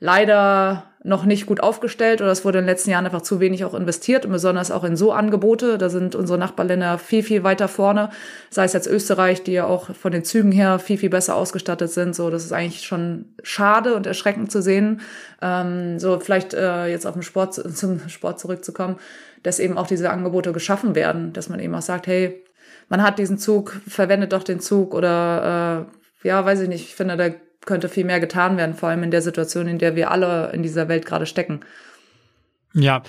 [0.00, 3.64] leider noch nicht gut aufgestellt oder es wurde in den letzten Jahren einfach zu wenig
[3.64, 5.78] auch investiert und besonders auch in so Angebote.
[5.78, 8.10] Da sind unsere Nachbarländer viel, viel weiter vorne.
[8.50, 11.90] Sei es jetzt Österreich, die ja auch von den Zügen her viel, viel besser ausgestattet
[11.90, 12.14] sind.
[12.14, 15.00] So, das ist eigentlich schon schade und erschreckend zu sehen.
[15.40, 18.96] Ähm, so, vielleicht äh, jetzt auf den Sport, zum Sport zurückzukommen,
[19.42, 22.44] dass eben auch diese Angebote geschaffen werden, dass man eben auch sagt, hey,
[22.90, 25.86] man hat diesen Zug, verwendet doch den Zug oder
[26.22, 27.30] äh, ja, weiß ich nicht, ich finde, da
[27.66, 30.62] könnte viel mehr getan werden, vor allem in der Situation, in der wir alle in
[30.62, 31.60] dieser Welt gerade stecken.
[32.72, 33.02] Ja,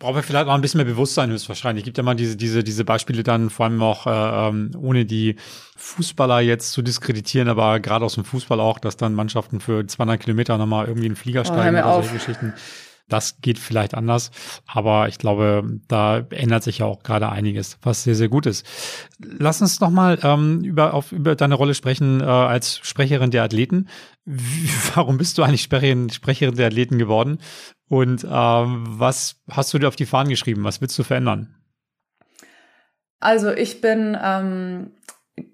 [0.00, 1.82] brauchen wir vielleicht auch ein bisschen mehr Bewusstsein höchstwahrscheinlich.
[1.82, 5.04] Es gibt ja mal diese, diese, diese Beispiele dann, vor allem auch äh, ähm, ohne
[5.04, 5.36] die
[5.76, 10.18] Fußballer jetzt zu diskreditieren, aber gerade aus dem Fußball auch, dass dann Mannschaften für 200
[10.18, 12.54] Kilometer nochmal irgendwie in den Flieger oh, steigen oh, oder solche Geschichten.
[13.10, 14.30] Das geht vielleicht anders,
[14.66, 18.64] aber ich glaube, da ändert sich ja auch gerade einiges, was sehr, sehr gut ist.
[19.18, 23.88] Lass uns nochmal ähm, über, auf, über deine Rolle sprechen äh, als Sprecherin der Athleten.
[24.24, 27.38] Wie, warum bist du eigentlich Sprecherin, Sprecherin der Athleten geworden?
[27.88, 30.62] Und ähm, was hast du dir auf die Fahnen geschrieben?
[30.64, 31.56] Was willst du verändern?
[33.18, 34.92] Also ich bin, ähm,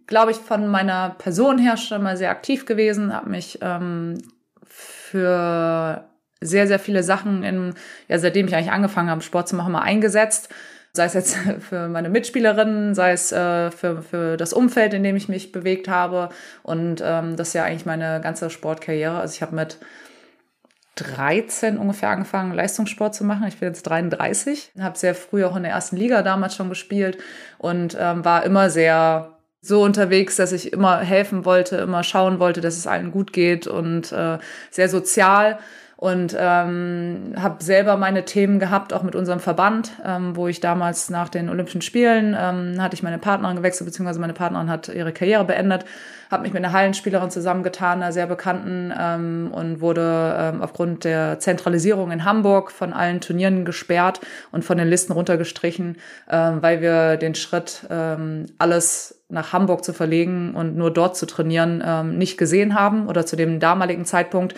[0.07, 4.19] glaube ich, von meiner Person her schon mal sehr aktiv gewesen, habe mich ähm,
[4.65, 6.09] für
[6.41, 7.75] sehr, sehr viele Sachen, in,
[8.09, 10.49] ja, seitdem ich eigentlich angefangen habe, Sport zu machen, mal eingesetzt.
[10.93, 15.17] Sei es jetzt für meine Mitspielerinnen, sei es äh, für, für das Umfeld, in dem
[15.17, 16.31] ich mich bewegt habe.
[16.63, 19.19] Und ähm, das ist ja eigentlich meine ganze Sportkarriere.
[19.19, 19.79] Also ich habe mit
[20.97, 23.47] 13 ungefähr angefangen, Leistungssport zu machen.
[23.47, 27.19] Ich bin jetzt 33, habe sehr früh auch in der ersten Liga damals schon gespielt
[27.59, 32.61] und ähm, war immer sehr so unterwegs, dass ich immer helfen wollte, immer schauen wollte,
[32.61, 34.39] dass es allen gut geht und äh,
[34.71, 35.59] sehr sozial
[35.99, 41.09] und ähm, habe selber meine Themen gehabt, auch mit unserem Verband, ähm, wo ich damals
[41.09, 45.13] nach den Olympischen Spielen ähm, hatte ich meine Partnerin gewechselt, beziehungsweise meine Partnerin hat ihre
[45.13, 45.87] Karriere beendet,
[46.31, 51.39] habe mich mit einer Hallenspielerin zusammengetan, einer sehr bekannten ähm, und wurde ähm, aufgrund der
[51.39, 54.21] Zentralisierung in Hamburg von allen Turnieren gesperrt
[54.53, 55.97] und von den Listen runtergestrichen,
[56.31, 61.25] ähm, weil wir den Schritt ähm, alles nach Hamburg zu verlegen und nur dort zu
[61.25, 64.55] trainieren ähm, nicht gesehen haben oder zu dem damaligen Zeitpunkt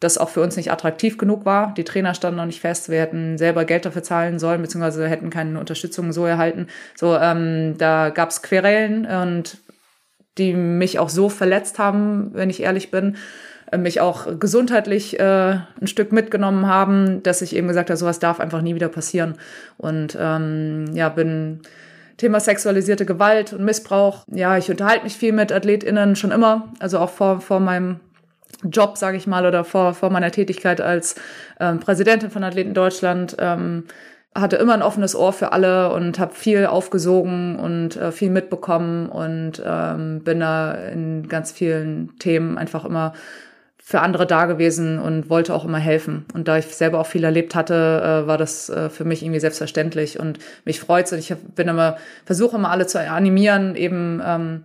[0.00, 1.74] das auch für uns nicht attraktiv genug war.
[1.74, 2.88] Die Trainer standen noch nicht fest.
[2.88, 6.66] Wir hätten selber Geld dafür zahlen sollen, beziehungsweise hätten keine Unterstützung so erhalten.
[6.96, 9.58] So, ähm, da gab's Querellen und
[10.38, 13.16] die mich auch so verletzt haben, wenn ich ehrlich bin,
[13.70, 18.18] äh, mich auch gesundheitlich äh, ein Stück mitgenommen haben, dass ich eben gesagt habe, sowas
[18.18, 19.34] darf einfach nie wieder passieren.
[19.76, 21.60] Und ähm, ja, bin
[22.16, 24.24] Thema sexualisierte Gewalt und Missbrauch.
[24.28, 28.00] Ja, ich unterhalte mich viel mit AthletInnen schon immer, also auch vor, vor meinem
[28.64, 31.16] Job, sage ich mal, oder vor, vor meiner Tätigkeit als
[31.58, 33.84] ähm, Präsidentin von Athleten Deutschland, ähm,
[34.34, 39.08] hatte immer ein offenes Ohr für alle und habe viel aufgesogen und äh, viel mitbekommen
[39.08, 43.12] und ähm, bin da in ganz vielen Themen einfach immer
[43.90, 46.24] für andere da gewesen und wollte auch immer helfen.
[46.32, 49.40] Und da ich selber auch viel erlebt hatte, äh, war das äh, für mich irgendwie
[49.40, 54.22] selbstverständlich und mich freut's und ich hab, bin immer versuche immer alle zu animieren, eben
[54.24, 54.62] ähm,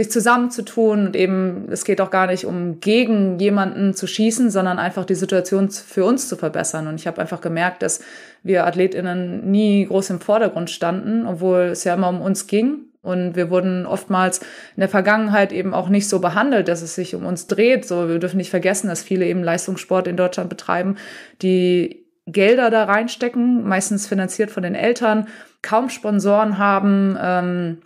[0.00, 4.78] sich zusammenzutun und eben, es geht auch gar nicht um gegen jemanden zu schießen, sondern
[4.78, 6.86] einfach die Situation für uns zu verbessern.
[6.86, 8.00] Und ich habe einfach gemerkt, dass
[8.42, 12.86] wir AthletInnen nie groß im Vordergrund standen, obwohl es ja immer um uns ging.
[13.02, 17.14] Und wir wurden oftmals in der Vergangenheit eben auch nicht so behandelt, dass es sich
[17.14, 17.86] um uns dreht.
[17.86, 20.96] So, wir dürfen nicht vergessen, dass viele eben Leistungssport in Deutschland betreiben,
[21.42, 25.28] die Gelder da reinstecken, meistens finanziert von den Eltern,
[25.60, 27.78] kaum Sponsoren haben, ähm,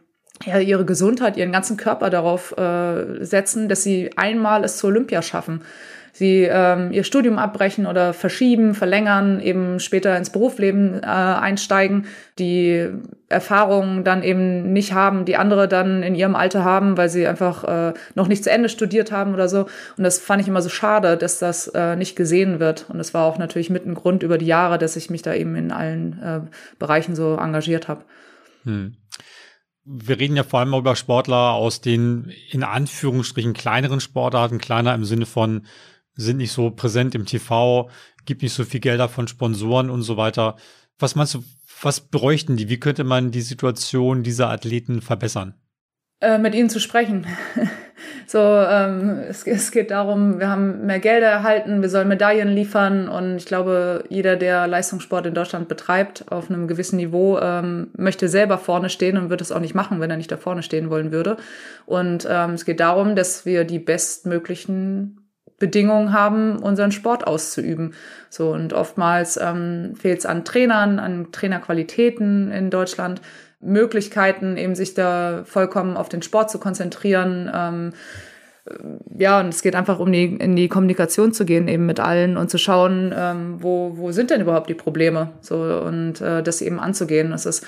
[0.44, 5.22] ja, ihre Gesundheit, ihren ganzen Körper darauf äh, setzen, dass sie einmal es zur Olympia
[5.22, 5.62] schaffen
[6.14, 12.06] sie ähm, ihr Studium abbrechen oder verschieben, verlängern, eben später ins Berufsleben äh, einsteigen,
[12.38, 12.88] die
[13.28, 17.64] Erfahrungen dann eben nicht haben, die andere dann in ihrem Alter haben, weil sie einfach
[17.64, 19.66] äh, noch nicht zu Ende studiert haben oder so.
[19.98, 22.86] Und das fand ich immer so schade, dass das äh, nicht gesehen wird.
[22.88, 25.34] Und das war auch natürlich mit ein Grund über die Jahre, dass ich mich da
[25.34, 26.40] eben in allen äh,
[26.78, 28.02] Bereichen so engagiert habe.
[28.62, 28.94] Hm
[29.84, 35.04] wir reden ja vor allem über Sportler aus den in Anführungsstrichen kleineren Sportarten, kleiner im
[35.04, 35.66] Sinne von
[36.14, 37.90] sind nicht so präsent im TV,
[38.24, 40.56] gibt nicht so viel Gelder von Sponsoren und so weiter.
[40.98, 41.44] Was meinst du,
[41.82, 42.68] was bräuchten die?
[42.68, 45.54] Wie könnte man die Situation dieser Athleten verbessern?
[46.20, 47.26] Äh, mit ihnen zu sprechen.
[48.26, 53.08] So, ähm, es, es, geht darum, wir haben mehr Gelder erhalten, wir sollen Medaillen liefern
[53.08, 58.28] und ich glaube, jeder, der Leistungssport in Deutschland betreibt, auf einem gewissen Niveau, ähm, möchte
[58.28, 60.90] selber vorne stehen und wird es auch nicht machen, wenn er nicht da vorne stehen
[60.90, 61.36] wollen würde.
[61.86, 65.20] Und ähm, es geht darum, dass wir die bestmöglichen
[65.58, 67.94] Bedingungen haben, unseren Sport auszuüben.
[68.28, 73.20] So und oftmals ähm, fehlt es an Trainern, an Trainerqualitäten in Deutschland,
[73.64, 77.50] Möglichkeiten, eben sich da vollkommen auf den Sport zu konzentrieren.
[77.52, 77.92] Ähm,
[79.18, 82.36] ja, und es geht einfach um die, in die Kommunikation zu gehen, eben mit allen
[82.36, 85.32] und zu schauen, ähm, wo, wo sind denn überhaupt die Probleme?
[85.40, 87.32] So und äh, das eben anzugehen.
[87.32, 87.66] Es ist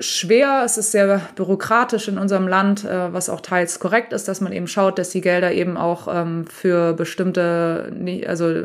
[0.00, 4.40] schwer, es ist sehr bürokratisch in unserem Land, äh, was auch teils korrekt ist, dass
[4.40, 7.92] man eben schaut, dass die Gelder eben auch ähm, für bestimmte,
[8.26, 8.64] also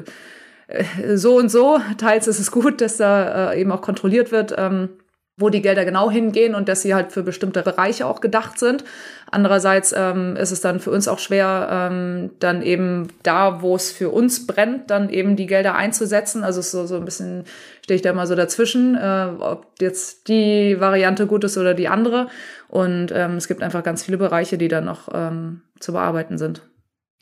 [0.67, 4.55] äh, so und so, teils ist es gut, dass da äh, eben auch kontrolliert wird,
[4.57, 4.89] ähm,
[5.37, 8.85] wo die Gelder genau hingehen und dass sie halt für bestimmte Bereiche auch gedacht sind.
[9.29, 13.91] Andererseits ähm, ist es dann für uns auch schwer, ähm, dann eben da, wo es
[13.91, 16.45] für uns brennt, dann eben die Gelder einzusetzen.
[16.45, 17.43] Also so, so ein bisschen
[17.83, 21.89] stehe ich da mal so dazwischen, äh, ob jetzt die Variante gut ist oder die
[21.89, 22.27] andere.
[22.69, 26.61] Und ähm, es gibt einfach ganz viele Bereiche, die dann noch ähm, zu bearbeiten sind.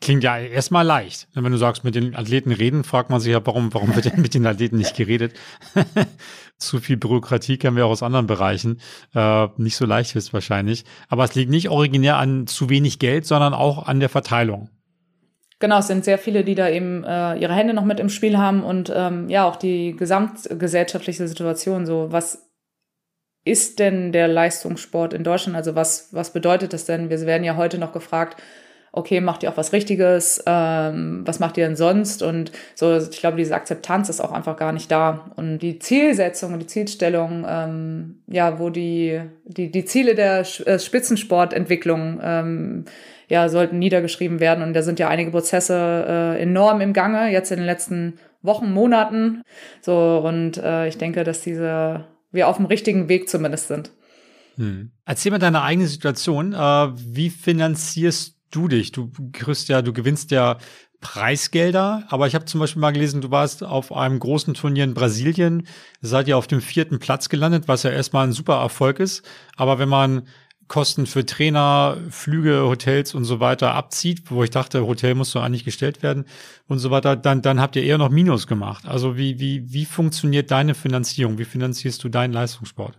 [0.00, 1.28] Klingt ja erstmal leicht.
[1.34, 4.20] Wenn du sagst, mit den Athleten reden, fragt man sich ja, warum, warum wird denn
[4.20, 5.34] mit den Athleten nicht geredet?
[6.58, 8.80] Zu viel Bürokratie kennen wir auch aus anderen Bereichen.
[9.14, 10.84] Äh, nicht so leicht ist wahrscheinlich.
[11.08, 14.68] Aber es liegt nicht originär an zu wenig Geld, sondern auch an der Verteilung.
[15.60, 18.36] Genau, es sind sehr viele, die da eben äh, ihre Hände noch mit im Spiel
[18.36, 21.86] haben und ähm, ja, auch die gesamtgesellschaftliche Situation.
[21.86, 22.50] So, was
[23.44, 25.56] ist denn der Leistungssport in Deutschland?
[25.56, 27.08] Also was, was bedeutet das denn?
[27.08, 28.42] Wir werden ja heute noch gefragt,
[28.96, 32.22] okay, macht ihr auch was Richtiges, ähm, was macht ihr denn sonst?
[32.22, 35.32] Und so, ich glaube, diese Akzeptanz ist auch einfach gar nicht da.
[35.34, 40.78] Und die Zielsetzung und die Zielstellung, ähm, ja, wo die, die, die Ziele der äh,
[40.78, 42.84] Spitzensportentwicklung ähm,
[43.28, 44.62] ja, sollten niedergeschrieben werden.
[44.62, 48.72] Und da sind ja einige Prozesse äh, enorm im Gange, jetzt in den letzten Wochen,
[48.72, 49.42] Monaten.
[49.80, 53.90] So, und äh, ich denke, dass diese, wir auf dem richtigen Weg zumindest sind.
[54.56, 54.92] Hm.
[55.04, 56.52] Erzähl mal deine eigene Situation.
[56.52, 58.92] Äh, wie finanzierst du dich?
[58.92, 60.58] Du kriegst ja, du gewinnst ja
[61.00, 64.94] Preisgelder, aber ich habe zum Beispiel mal gelesen, du warst auf einem großen Turnier in
[64.94, 65.66] Brasilien,
[66.00, 69.22] seid ihr auf dem vierten Platz gelandet, was ja erstmal ein super Erfolg ist.
[69.56, 70.22] Aber wenn man
[70.66, 75.40] Kosten für Trainer, Flüge, Hotels und so weiter abzieht, wo ich dachte, Hotel muss so
[75.40, 76.24] eigentlich gestellt werden
[76.68, 78.86] und so weiter, dann, dann habt ihr eher noch Minus gemacht.
[78.86, 81.36] Also wie, wie, wie funktioniert deine Finanzierung?
[81.36, 82.98] Wie finanzierst du deinen Leistungssport?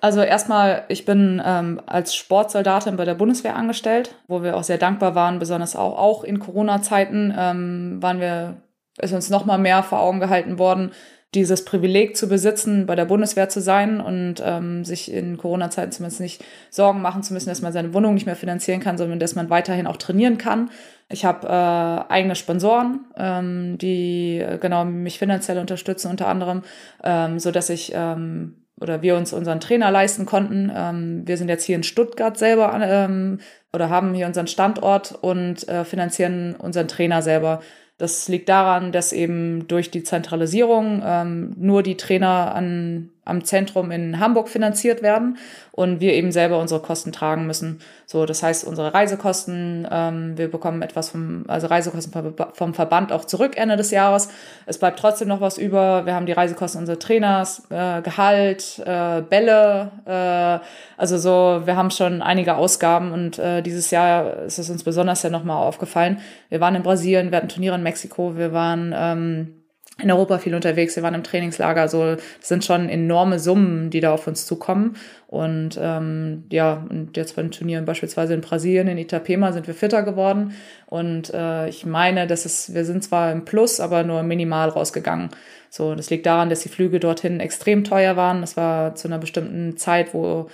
[0.00, 4.78] Also erstmal, ich bin ähm, als Sportsoldatin bei der Bundeswehr angestellt, wo wir auch sehr
[4.78, 8.62] dankbar waren, besonders auch, auch in Corona-Zeiten ähm, waren wir,
[9.00, 10.92] ist uns noch mal mehr vor Augen gehalten worden,
[11.34, 16.20] dieses Privileg zu besitzen, bei der Bundeswehr zu sein und ähm, sich in Corona-Zeiten zumindest
[16.20, 19.34] nicht Sorgen machen zu müssen, dass man seine Wohnung nicht mehr finanzieren kann, sondern dass
[19.34, 20.70] man weiterhin auch trainieren kann.
[21.10, 26.62] Ich habe äh, eigene Sponsoren, ähm, die äh, genau mich finanziell unterstützen, unter anderem,
[27.02, 30.70] ähm, so dass ich ähm, oder wir uns unseren Trainer leisten konnten.
[30.74, 33.40] Ähm, wir sind jetzt hier in Stuttgart selber ähm,
[33.72, 37.60] oder haben hier unseren Standort und äh, finanzieren unseren Trainer selber.
[37.98, 43.90] Das liegt daran, dass eben durch die Zentralisierung ähm, nur die Trainer an am Zentrum
[43.90, 45.38] in Hamburg finanziert werden
[45.72, 47.80] und wir eben selber unsere Kosten tragen müssen.
[48.04, 53.24] So, das heißt, unsere Reisekosten, ähm, wir bekommen etwas vom, also Reisekosten vom Verband auch
[53.24, 54.28] zurück Ende des Jahres.
[54.66, 56.04] Es bleibt trotzdem noch was über.
[56.04, 60.64] Wir haben die Reisekosten unserer Trainers, äh, Gehalt, äh, Bälle, äh,
[60.96, 65.22] also so, wir haben schon einige Ausgaben und äh, dieses Jahr ist es uns besonders
[65.22, 66.18] ja nochmal aufgefallen.
[66.48, 69.57] Wir waren in Brasilien, wir hatten Turniere in Mexiko, wir waren ähm,
[70.00, 74.00] in Europa viel unterwegs, wir waren im Trainingslager, so das sind schon enorme Summen, die
[74.00, 74.96] da auf uns zukommen.
[75.26, 79.74] Und ähm, ja, und jetzt bei den Turnieren beispielsweise in Brasilien, in Itapema sind wir
[79.74, 80.54] fitter geworden.
[80.86, 85.30] Und äh, ich meine, dass es, wir sind zwar im Plus, aber nur minimal rausgegangen.
[85.68, 88.40] So, das liegt daran, dass die Flüge dorthin extrem teuer waren.
[88.40, 90.48] Das war zu einer bestimmten Zeit, wo,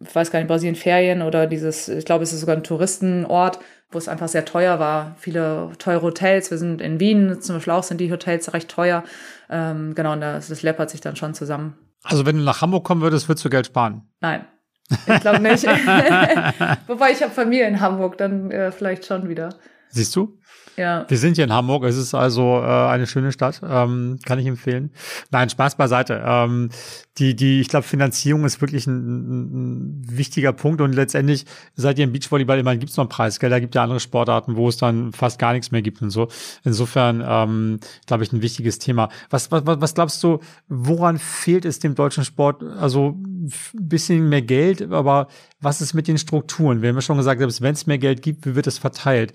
[0.00, 3.58] ich weiß gar nicht, Brasilien Ferien oder dieses, ich glaube, es ist sogar ein Touristenort,
[3.90, 5.16] wo es einfach sehr teuer war.
[5.18, 6.50] Viele teure Hotels.
[6.50, 9.04] Wir sind in Wien zum Beispiel auch, sind die Hotels recht teuer.
[9.48, 11.74] Ähm, genau, und das, das läppert sich dann schon zusammen.
[12.02, 14.02] Also wenn du nach Hamburg kommen würdest, würdest du Geld sparen?
[14.20, 14.46] Nein.
[14.90, 15.64] Ich glaube nicht.
[16.86, 19.54] Wobei ich habe Familie in Hamburg, dann äh, vielleicht schon wieder.
[19.90, 20.38] Siehst du?
[20.78, 21.04] Ja.
[21.08, 21.84] Wir sind hier in Hamburg.
[21.84, 23.60] Es ist also äh, eine schöne Stadt.
[23.68, 24.90] Ähm, kann ich empfehlen.
[25.30, 26.22] Nein, Spaß beiseite.
[26.24, 26.70] Ähm,
[27.18, 32.04] die, die, ich glaube, Finanzierung ist wirklich ein, ein, wichtiger Punkt und letztendlich seid ihr
[32.04, 35.40] im Beachvolleyball immerhin gibt es noch Preisgelder, gibt ja andere Sportarten, wo es dann fast
[35.40, 36.28] gar nichts mehr gibt und so.
[36.62, 39.08] Insofern, ähm, glaube ich, ein wichtiges Thema.
[39.30, 40.38] Was, was, was glaubst du,
[40.68, 42.62] woran fehlt es dem deutschen Sport?
[42.62, 45.26] Also ein bisschen mehr Geld, aber
[45.60, 46.82] was ist mit den Strukturen?
[46.82, 49.32] Wir haben ja schon gesagt, selbst wenn es mehr Geld gibt, wie wird es verteilt?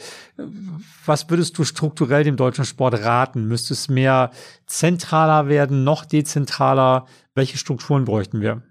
[1.05, 3.45] Was würdest du strukturell dem deutschen Sport raten?
[3.47, 4.31] Müsste es mehr
[4.65, 7.05] zentraler werden, noch dezentraler?
[7.35, 8.61] Welche Strukturen bräuchten wir?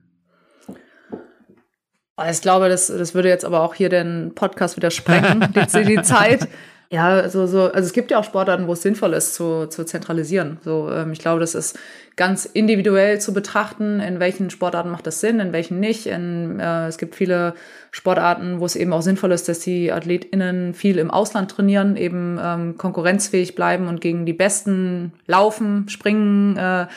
[2.31, 6.03] Ich glaube, das, das würde jetzt aber auch hier den Podcast wieder sprengen, die, die
[6.03, 6.49] Zeit.
[6.93, 9.87] Ja, also, so, also es gibt ja auch Sportarten, wo es sinnvoll ist, zu, zu
[9.87, 10.59] zentralisieren.
[10.63, 11.79] So, ähm, ich glaube, das ist
[12.17, 16.05] ganz individuell zu betrachten, in welchen Sportarten macht das Sinn, in welchen nicht.
[16.05, 17.55] In, äh, es gibt viele
[17.93, 22.39] Sportarten, wo es eben auch sinnvoll ist, dass die AthletInnen viel im Ausland trainieren, eben
[22.39, 26.59] ähm, konkurrenzfähig bleiben und gegen die Besten laufen, springen.
[26.59, 26.89] Äh,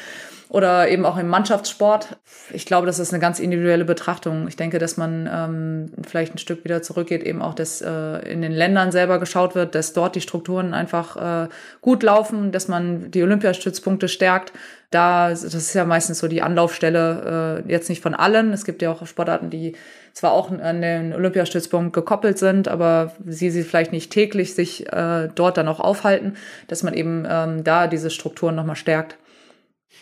[0.49, 2.17] oder eben auch im Mannschaftssport.
[2.51, 4.47] Ich glaube, das ist eine ganz individuelle Betrachtung.
[4.47, 8.41] Ich denke, dass man ähm, vielleicht ein Stück wieder zurückgeht, eben auch, dass äh, in
[8.41, 11.49] den Ländern selber geschaut wird, dass dort die Strukturen einfach äh,
[11.81, 14.53] gut laufen, dass man die Olympiastützpunkte stärkt.
[14.91, 18.53] Da, das ist ja meistens so die Anlaufstelle, äh, jetzt nicht von allen.
[18.53, 19.75] Es gibt ja auch Sportarten, die
[20.13, 25.27] zwar auch an den Olympiastützpunkt gekoppelt sind, aber sie sie vielleicht nicht täglich sich äh,
[25.33, 26.35] dort dann auch aufhalten,
[26.67, 29.17] dass man eben ähm, da diese Strukturen nochmal stärkt.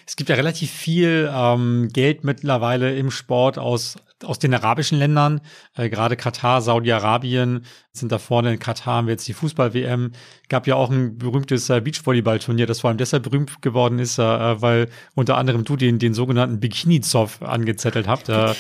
[0.06, 5.42] Es gibt ja relativ viel ähm, Geld mittlerweile im Sport aus aus den arabischen Ländern,
[5.76, 8.54] äh, gerade Katar, Saudi-Arabien sind da vorne.
[8.54, 10.14] In Katar haben wir jetzt die Fußball-WM.
[10.50, 14.24] Gab ja auch ein berühmtes äh, Beachvolleyball-Turnier, das vor allem deshalb berühmt geworden ist, äh,
[14.24, 18.30] weil unter anderem du den, den sogenannten Bikini-Zoff angezettelt habt.
[18.30, 18.54] Äh,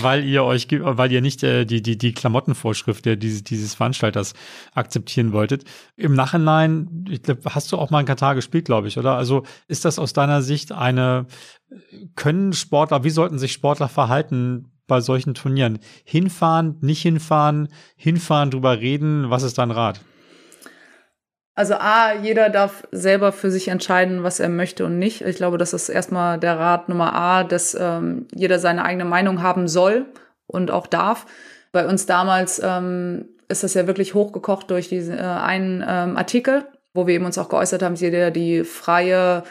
[0.00, 4.34] weil ihr euch, weil ihr nicht äh, die, die, die Klamottenvorschrift dieses, dieses Veranstalters
[4.72, 5.64] akzeptieren wolltet.
[5.96, 9.16] Im Nachhinein, ich glaub, hast du auch mal in Katar gespielt, glaube ich, oder?
[9.16, 11.26] Also ist das aus deiner Sicht eine
[12.16, 15.78] können Sportler, wie sollten sich Sportler verhalten bei solchen Turnieren?
[16.04, 20.00] Hinfahren, nicht hinfahren, hinfahren, drüber reden, was ist dein Rat?
[21.56, 25.20] Also A, jeder darf selber für sich entscheiden, was er möchte und nicht.
[25.20, 29.40] Ich glaube, das ist erstmal der Rat Nummer A, dass ähm, jeder seine eigene Meinung
[29.40, 30.06] haben soll
[30.46, 31.26] und auch darf.
[31.70, 36.64] Bei uns damals ähm, ist das ja wirklich hochgekocht durch diesen äh, einen ähm, Artikel,
[36.92, 39.44] wo wir eben uns auch geäußert haben, jeder die freie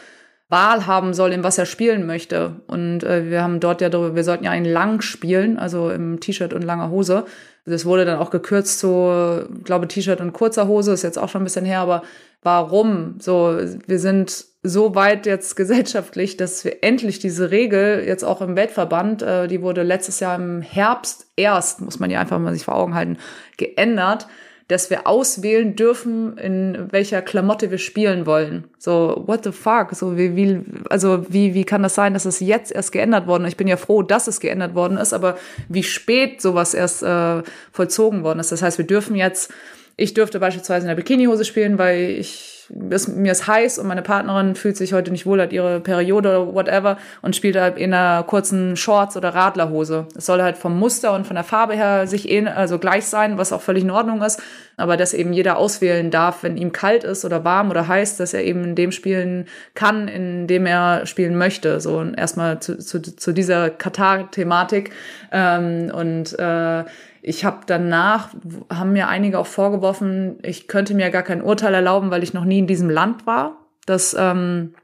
[0.54, 2.60] Wahl haben soll, in was er spielen möchte.
[2.68, 6.20] Und äh, wir haben dort ja darüber, wir sollten ja einen lang spielen, also im
[6.20, 7.24] T-Shirt und langer Hose.
[7.66, 11.42] Das wurde dann auch gekürzt zu, glaube T-Shirt und kurzer Hose, ist jetzt auch schon
[11.42, 12.02] ein bisschen her, aber
[12.42, 13.16] warum?
[13.18, 18.54] So, wir sind so weit jetzt gesellschaftlich, dass wir endlich diese Regel jetzt auch im
[18.54, 22.64] Weltverband, äh, die wurde letztes Jahr im Herbst erst, muss man ja einfach mal sich
[22.64, 23.18] vor Augen halten,
[23.56, 24.28] geändert
[24.68, 28.64] dass wir auswählen dürfen, in welcher Klamotte wir spielen wollen.
[28.78, 29.88] So, what the fuck?
[29.92, 33.44] So, wie, wie, also, wie, wie kann das sein, dass es jetzt erst geändert worden
[33.44, 33.52] ist?
[33.52, 35.36] Ich bin ja froh, dass es geändert worden ist, aber
[35.68, 37.42] wie spät sowas erst äh,
[37.72, 38.52] vollzogen worden ist.
[38.52, 39.52] Das heißt, wir dürfen jetzt,
[39.96, 42.53] ich dürfte beispielsweise in der Bikinihose spielen, weil ich
[42.90, 46.30] ist, mir ist heiß und meine Partnerin fühlt sich heute nicht wohl, hat ihre Periode
[46.38, 50.06] oder whatever und spielt halt in einer kurzen Shorts oder Radlerhose.
[50.16, 53.38] Es soll halt vom Muster und von der Farbe her sich eh, also gleich sein,
[53.38, 54.42] was auch völlig in Ordnung ist,
[54.76, 58.34] aber dass eben jeder auswählen darf, wenn ihm kalt ist oder warm oder heiß, dass
[58.34, 61.80] er eben in dem spielen kann, in dem er spielen möchte.
[61.80, 64.90] So erstmal zu, zu, zu dieser Katar-Thematik
[65.32, 66.84] ähm, und äh,
[67.26, 68.28] ich habe danach,
[68.70, 72.44] haben mir einige auch vorgeworfen, ich könnte mir gar kein Urteil erlauben, weil ich noch
[72.44, 73.56] nie in diesem Land war.
[73.86, 74.74] Das ähm,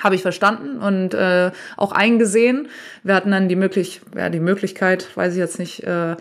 [0.00, 2.66] habe ich verstanden und äh, auch eingesehen.
[3.04, 6.16] Wir hatten dann die, möglich ja, die Möglichkeit, weiß ich jetzt nicht, äh,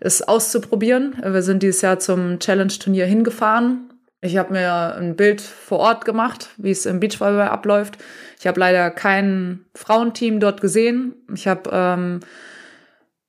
[0.00, 1.14] es auszuprobieren.
[1.22, 3.90] Wir sind dieses Jahr zum Challenge-Turnier hingefahren.
[4.22, 7.98] Ich habe mir ein Bild vor Ort gemacht, wie es im Beachvolleyball abläuft.
[8.40, 11.14] Ich habe leider kein Frauenteam dort gesehen.
[11.34, 12.20] Ich habe ähm,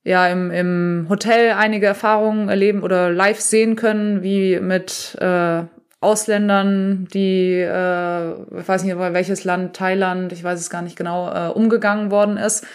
[0.04, 5.62] ja im, im Hotel einige Erfahrungen erleben oder live sehen können, wie mit äh,
[6.00, 11.32] Ausländern, die, äh, ich weiß nicht welches Land, Thailand, ich weiß es gar nicht genau,
[11.32, 12.66] äh, umgegangen worden ist.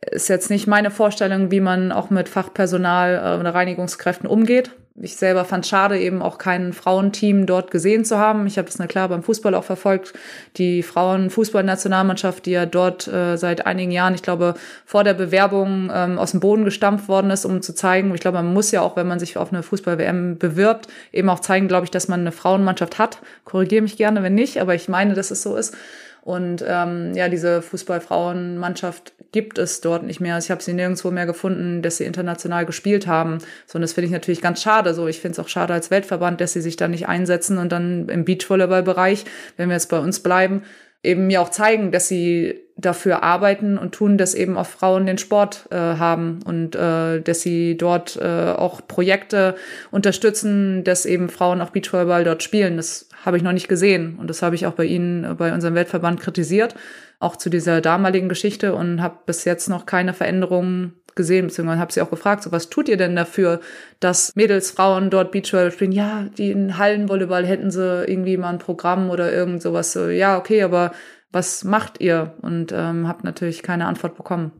[0.00, 4.72] Ist jetzt nicht meine Vorstellung, wie man auch mit Fachpersonal äh, oder Reinigungskräften umgeht.
[5.00, 8.46] Ich selber fand schade, eben auch kein Frauenteam dort gesehen zu haben.
[8.46, 10.12] Ich habe das na klar beim Fußball auch verfolgt.
[10.58, 16.18] Die Frauenfußballnationalmannschaft, die ja dort äh, seit einigen Jahren, ich glaube, vor der Bewerbung ähm,
[16.18, 18.96] aus dem Boden gestampft worden ist, um zu zeigen, ich glaube, man muss ja auch,
[18.96, 22.32] wenn man sich auf eine Fußball-WM bewirbt, eben auch zeigen, glaube ich, dass man eine
[22.32, 23.18] Frauenmannschaft hat.
[23.44, 25.74] Korrigiere mich gerne, wenn nicht, aber ich meine, dass es so ist.
[26.22, 30.38] Und ähm, ja, diese Fußballfrauenmannschaft gibt es dort nicht mehr.
[30.38, 33.38] Ich habe sie nirgendwo mehr gefunden, dass sie international gespielt haben.
[33.66, 34.94] So, und das finde ich natürlich ganz schade.
[34.94, 37.72] So, ich finde es auch schade als Weltverband, dass sie sich da nicht einsetzen und
[37.72, 39.24] dann im Beachvolleyball-Bereich,
[39.56, 40.62] wenn wir jetzt bei uns bleiben,
[41.02, 45.18] eben mir auch zeigen, dass sie dafür arbeiten und tun, dass eben auch Frauen den
[45.18, 49.56] Sport äh, haben und äh, dass sie dort äh, auch Projekte
[49.90, 52.76] unterstützen, dass eben Frauen auch Beachvolleyball dort spielen.
[52.76, 55.52] Das habe ich noch nicht gesehen und das habe ich auch bei Ihnen, äh, bei
[55.52, 56.74] unserem Weltverband kritisiert,
[57.22, 61.92] auch zu dieser damaligen Geschichte und habe bis jetzt noch keine Veränderungen gesehen, beziehungsweise habe
[61.92, 63.60] sie auch gefragt, so was tut ihr denn dafür,
[64.00, 65.92] dass Mädels, Frauen dort Beachvolleyball spielen?
[65.92, 69.92] Ja, die in Hallenvolleyball hätten sie irgendwie mal ein Programm oder irgend sowas.
[69.92, 70.92] So, ja, okay, aber
[71.30, 72.34] was macht ihr?
[72.42, 74.52] Und ähm, habe natürlich keine Antwort bekommen.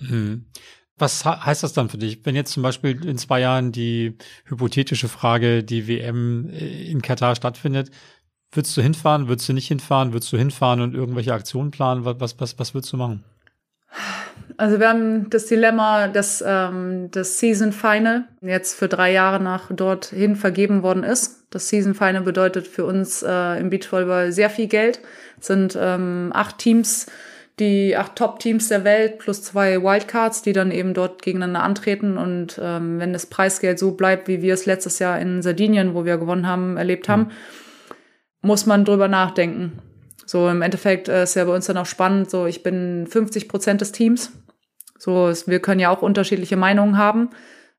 [0.00, 0.46] Mhm.
[0.98, 4.16] Was heißt das dann für dich, wenn jetzt zum Beispiel in zwei Jahren die
[4.46, 7.90] hypothetische Frage, die WM äh, in Katar stattfindet?
[8.56, 9.28] Würdest du hinfahren?
[9.28, 10.12] Würdest du nicht hinfahren?
[10.12, 12.04] Würdest du hinfahren und irgendwelche Aktionen planen?
[12.04, 13.22] Was, was, was würdest du machen?
[14.56, 19.70] Also wir haben das Dilemma, dass ähm, das Season Final jetzt für drei Jahre nach
[19.70, 21.44] dorthin vergeben worden ist.
[21.50, 25.00] Das Season Final bedeutet für uns äh, im Beachvolleyball sehr viel Geld.
[25.38, 27.06] Es sind ähm, acht Teams,
[27.58, 32.16] die acht Top-Teams der Welt plus zwei Wildcards, die dann eben dort gegeneinander antreten.
[32.16, 36.06] Und ähm, wenn das Preisgeld so bleibt, wie wir es letztes Jahr in Sardinien, wo
[36.06, 37.30] wir gewonnen haben, erlebt haben,
[38.42, 39.78] muss man drüber nachdenken.
[40.26, 42.30] So im Endeffekt äh, ist ja bei uns dann auch spannend.
[42.30, 44.32] So ich bin 50 Prozent des Teams
[44.98, 47.30] so, wir können ja auch unterschiedliche Meinungen haben.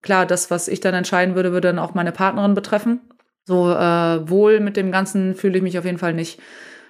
[0.02, 3.02] Klar, das, was ich dann entscheiden würde, würde dann auch meine Partnerin betreffen.
[3.46, 6.40] So äh, wohl mit dem Ganzen fühle ich mich auf jeden Fall nicht.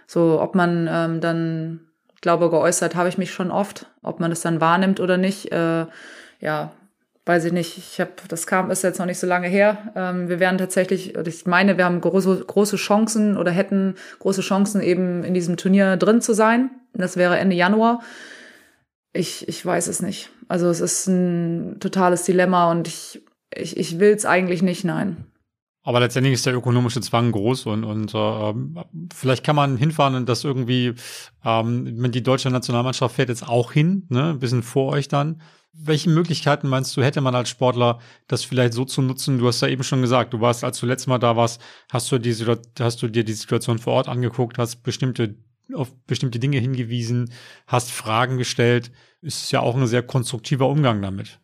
[0.05, 1.81] So, ob man ähm, dann,
[2.21, 5.51] glaube, geäußert habe ich mich schon oft, ob man das dann wahrnimmt oder nicht.
[5.51, 5.85] Äh,
[6.39, 6.71] ja,
[7.27, 7.77] weiß ich nicht.
[7.77, 9.91] Ich habe, das kam, ist jetzt noch nicht so lange her.
[9.95, 14.81] Ähm, wir werden tatsächlich, ich meine, wir haben große, große Chancen oder hätten große Chancen,
[14.81, 16.69] eben in diesem Turnier drin zu sein.
[16.93, 18.01] Das wäre Ende Januar.
[19.13, 20.29] Ich, ich weiß es nicht.
[20.47, 23.21] Also es ist ein totales Dilemma und ich,
[23.53, 25.25] ich, ich will es eigentlich nicht, nein.
[25.87, 28.53] Aber letztendlich ist der ökonomische Zwang groß und, und äh,
[29.15, 30.95] vielleicht kann man hinfahren und das irgendwie,
[31.45, 35.41] ähm, die deutsche Nationalmannschaft fährt jetzt auch hin, ne, ein bisschen vor euch dann.
[35.79, 39.37] Welche Möglichkeiten meinst du, hätte man als Sportler, das vielleicht so zu nutzen?
[39.37, 41.61] Du hast ja eben schon gesagt, du warst, als du letztes Mal da warst,
[41.91, 42.33] hast du, die,
[42.79, 45.35] hast du dir die Situation vor Ort angeguckt, hast bestimmte
[45.73, 47.31] auf bestimmte Dinge hingewiesen,
[47.65, 48.91] hast Fragen gestellt.
[49.21, 51.39] Ist ja auch ein sehr konstruktiver Umgang damit.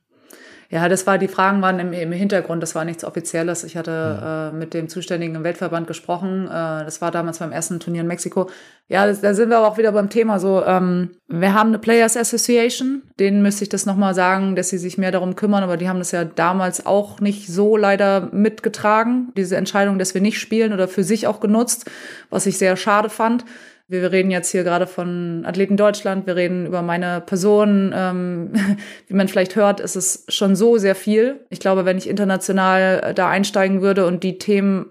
[0.74, 3.63] Ja, das war, die Fragen waren im, im Hintergrund, das war nichts Offizielles.
[3.63, 4.49] Ich hatte ja.
[4.49, 6.47] äh, mit dem Zuständigen im Weltverband gesprochen.
[6.47, 6.49] Äh,
[6.84, 8.49] das war damals beim ersten Turnier in Mexiko.
[8.88, 11.78] Ja, das, da sind wir aber auch wieder beim Thema so, ähm, wir haben eine
[11.78, 15.78] Players Association, denen müsste ich das nochmal sagen, dass sie sich mehr darum kümmern, aber
[15.78, 20.39] die haben das ja damals auch nicht so leider mitgetragen, diese Entscheidung, dass wir nicht
[20.39, 21.88] spielen oder für sich auch genutzt,
[22.32, 23.45] was ich sehr schade fand.
[23.88, 27.93] Wir reden jetzt hier gerade von Athleten Deutschland, wir reden über meine Person.
[27.95, 28.53] Ähm,
[29.07, 31.45] wie man vielleicht hört, ist es schon so sehr viel.
[31.49, 34.86] Ich glaube, wenn ich international äh, da einsteigen würde und die Themen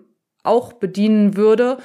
[0.45, 1.78] auch bedienen würde,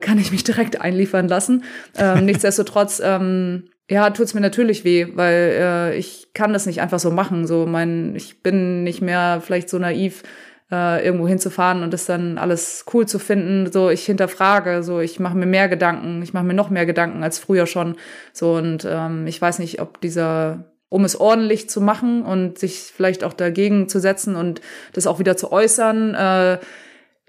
[0.00, 1.64] kann ich mich direkt einliefern lassen.
[1.96, 7.00] Ähm, nichtsdestotrotz, ähm, ja, tut's mir natürlich weh, weil äh, ich kann das nicht einfach
[7.00, 7.46] so machen.
[7.46, 10.22] So, mein, ich bin nicht mehr vielleicht so naiv,
[10.70, 13.70] äh, irgendwo hinzufahren und das dann alles cool zu finden.
[13.72, 17.22] So, ich hinterfrage, so, ich mache mir mehr Gedanken, ich mache mir noch mehr Gedanken
[17.22, 17.96] als früher schon.
[18.32, 22.80] So, und ähm, ich weiß nicht, ob dieser um es ordentlich zu machen und sich
[22.80, 24.60] vielleicht auch dagegen zu setzen und
[24.92, 26.14] das auch wieder zu äußern.
[26.14, 26.58] Äh,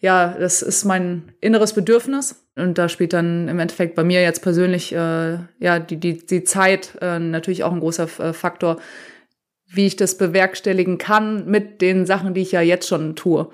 [0.01, 2.43] ja, das ist mein inneres Bedürfnis.
[2.55, 6.43] Und da spielt dann im Endeffekt bei mir jetzt persönlich äh, ja die, die, die
[6.43, 8.77] Zeit äh, natürlich auch ein großer äh, Faktor,
[9.72, 13.49] wie ich das bewerkstelligen kann mit den Sachen, die ich ja jetzt schon tue.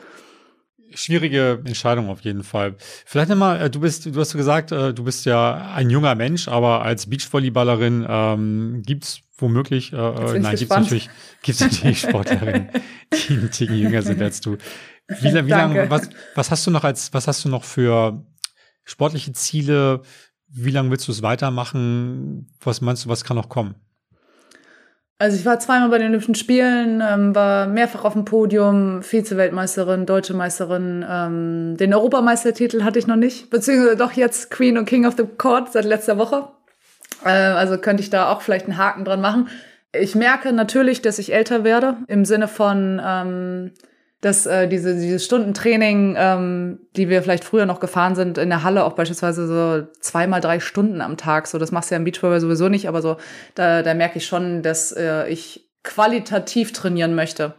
[0.93, 2.75] Schwierige Entscheidung auf jeden Fall.
[3.05, 6.47] Vielleicht einmal, äh, du bist, du hast gesagt, äh, du bist ja ein junger Mensch,
[6.47, 11.09] aber als Beachvolleyballerin ähm, gibt's womöglich, äh, äh nein, gibt's natürlich,
[11.43, 12.69] gibt's natürlich Sportlerinnen,
[13.13, 14.57] die ein Ticken jünger sind als du.
[15.07, 18.25] Wie, wie lange, was, was hast du noch als, was hast du noch für
[18.83, 20.01] sportliche Ziele?
[20.49, 22.47] Wie lange willst du es weitermachen?
[22.61, 23.75] Was meinst du, was kann noch kommen?
[25.19, 30.05] Also ich war zweimal bei den Olympischen Spielen, ähm, war mehrfach auf dem Podium, Vize-Weltmeisterin,
[30.05, 31.03] Deutsche Meisterin.
[31.09, 35.25] Ähm, den Europameistertitel hatte ich noch nicht, beziehungsweise doch jetzt Queen und King of the
[35.25, 36.49] Court seit letzter Woche.
[37.25, 39.49] Äh, also könnte ich da auch vielleicht einen Haken dran machen.
[39.91, 43.71] Ich merke natürlich, dass ich älter werde, im Sinne von, ähm,
[44.21, 48.63] dass äh, diese, diese Stundentraining, ähm, die wir vielleicht früher noch gefahren sind, in der
[48.63, 51.47] Halle auch beispielsweise so zweimal drei Stunden am Tag.
[51.47, 53.17] So, das machst du ja im Beachvolleyball sowieso nicht, aber so,
[53.55, 57.53] da, da merke ich schon, dass äh, ich qualitativ trainieren möchte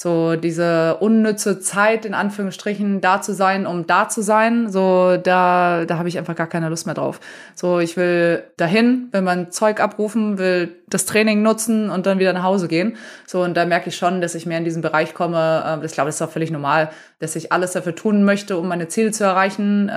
[0.00, 5.86] so diese unnütze Zeit in Anführungsstrichen da zu sein, um da zu sein, so da
[5.86, 7.18] da habe ich einfach gar keine Lust mehr drauf.
[7.56, 12.32] So ich will dahin, will mein Zeug abrufen, will das Training nutzen und dann wieder
[12.32, 12.96] nach Hause gehen.
[13.26, 15.64] So und da merke ich schon, dass ich mehr in diesen Bereich komme.
[15.66, 18.68] Ähm, ich glaube, das ist auch völlig normal, dass ich alles dafür tun möchte, um
[18.68, 19.90] meine Ziele zu erreichen.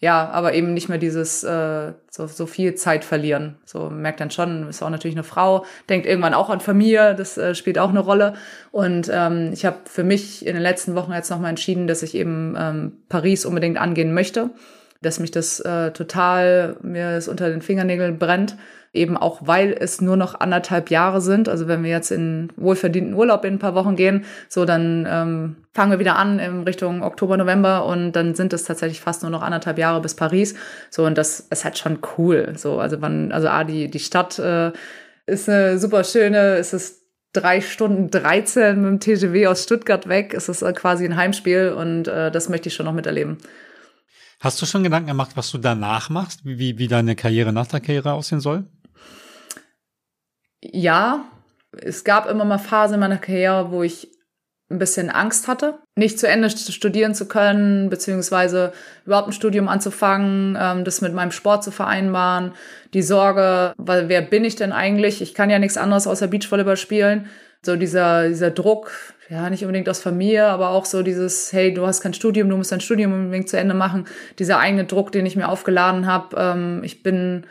[0.00, 3.56] Ja, aber eben nicht mehr dieses äh, so, so viel Zeit verlieren.
[3.64, 7.36] So merkt dann schon, ist auch natürlich eine Frau, denkt irgendwann auch an Familie, das
[7.36, 8.34] äh, spielt auch eine Rolle.
[8.70, 12.14] Und ähm, ich habe für mich in den letzten Wochen jetzt nochmal entschieden, dass ich
[12.14, 14.50] eben ähm, Paris unbedingt angehen möchte,
[15.02, 18.56] dass mich das äh, total, mir es unter den Fingernägeln brennt
[18.92, 21.48] eben auch weil es nur noch anderthalb Jahre sind.
[21.48, 25.56] Also wenn wir jetzt in wohlverdienten Urlaub in ein paar Wochen gehen, so dann ähm,
[25.74, 29.30] fangen wir wieder an in Richtung Oktober, November und dann sind es tatsächlich fast nur
[29.30, 30.54] noch anderthalb Jahre bis Paris.
[30.90, 32.54] So und das ist halt schon cool.
[32.56, 34.72] So also wann also ah die die Stadt äh,
[35.26, 40.34] ist eine super schöne, es ist drei Stunden 13 mit dem TGW aus Stuttgart weg.
[40.34, 43.38] Es ist äh, quasi ein Heimspiel und äh, das möchte ich schon noch miterleben.
[44.40, 47.80] Hast du schon Gedanken gemacht, was du danach machst, wie, wie deine Karriere nach der
[47.80, 48.64] Karriere aussehen soll?
[50.62, 51.24] Ja,
[51.72, 54.08] es gab immer mal Phasen in meiner Karriere, wo ich
[54.70, 58.72] ein bisschen Angst hatte, nicht zu Ende studieren zu können, beziehungsweise
[59.06, 62.52] überhaupt ein Studium anzufangen, ähm, das mit meinem Sport zu vereinbaren,
[62.92, 65.22] die Sorge, weil wer bin ich denn eigentlich?
[65.22, 67.28] Ich kann ja nichts anderes außer Beachvolleyball spielen.
[67.62, 68.92] So dieser, dieser Druck,
[69.30, 72.56] ja, nicht unbedingt aus Familie, aber auch so dieses, hey, du hast kein Studium, du
[72.56, 74.06] musst dein Studium unbedingt zu Ende machen.
[74.38, 76.36] Dieser eigene Druck, den ich mir aufgeladen habe.
[76.38, 77.46] Ähm, ich bin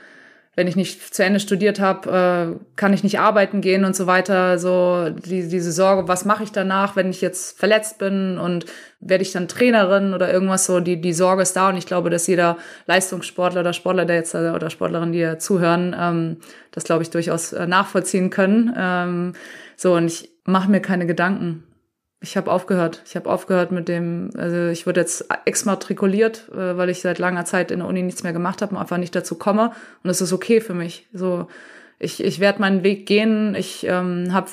[0.58, 4.08] wenn ich nicht zu Ende studiert habe, äh, kann ich nicht arbeiten gehen und so
[4.08, 4.58] weiter.
[4.58, 8.66] So die, diese Sorge, was mache ich danach, wenn ich jetzt verletzt bin und
[9.00, 10.80] werde ich dann Trainerin oder irgendwas so.
[10.80, 14.34] Die die Sorge ist da und ich glaube, dass jeder Leistungssportler oder Sportler, der jetzt
[14.34, 16.38] äh, oder Sportlerin, die ja zuhören, ähm,
[16.72, 18.74] das glaube ich durchaus äh, nachvollziehen können.
[18.76, 19.34] Ähm,
[19.76, 21.67] so und ich mache mir keine Gedanken
[22.20, 23.04] ich habe aufgehört.
[23.06, 27.46] Ich habe aufgehört mit dem, also ich wurde jetzt exmatrikuliert, äh, weil ich seit langer
[27.46, 29.72] Zeit in der Uni nichts mehr gemacht habe und einfach nicht dazu komme.
[30.04, 31.08] Und das ist okay für mich.
[31.14, 31.48] So,
[32.00, 33.54] ich, ich werde meinen Weg gehen.
[33.56, 34.50] Ich ähm, habe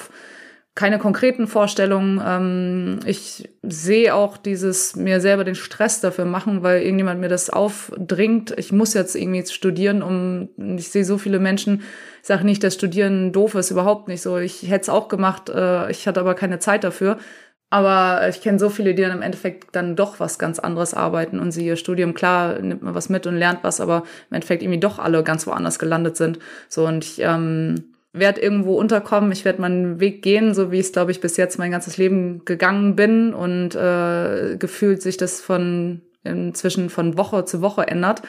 [0.74, 2.20] keine konkreten Vorstellungen.
[2.24, 7.48] Ähm, ich sehe auch dieses mir selber den Stress dafür machen, weil irgendjemand mir das
[7.48, 8.52] aufdringt.
[8.58, 11.82] Ich muss jetzt irgendwie studieren, um ich sehe so viele Menschen,
[12.20, 14.38] ich sage nicht, dass Studieren doof ist, überhaupt nicht so.
[14.38, 17.18] Ich hätte es auch gemacht, äh, ich hatte aber keine Zeit dafür.
[17.74, 21.40] Aber ich kenne so viele, die dann im Endeffekt dann doch was ganz anderes arbeiten
[21.40, 24.62] und sie ihr Studium, klar, nimmt man was mit und lernt was, aber im Endeffekt
[24.62, 26.38] irgendwie doch alle ganz woanders gelandet sind.
[26.68, 30.86] So und ich ähm, werde irgendwo unterkommen, ich werde meinen Weg gehen, so wie ich
[30.86, 35.40] es, glaube ich, bis jetzt mein ganzes Leben gegangen bin und äh, gefühlt sich das
[35.40, 38.22] von inzwischen von Woche zu Woche ändert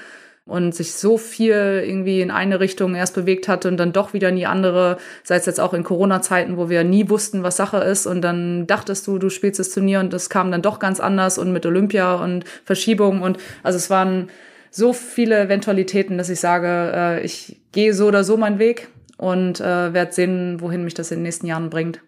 [0.46, 4.30] und sich so viel irgendwie in eine Richtung erst bewegt hatte und dann doch wieder
[4.30, 7.78] in die andere, sei es jetzt auch in Corona-Zeiten, wo wir nie wussten, was Sache
[7.78, 11.00] ist und dann dachtest du, du spielst das Turnier und das kam dann doch ganz
[11.00, 14.30] anders und mit Olympia und Verschiebung und also es waren
[14.70, 19.60] so viele Eventualitäten, dass ich sage, äh, ich gehe so oder so meinen Weg und
[19.62, 22.02] äh, werde sehen, wohin mich das in den nächsten Jahren bringt.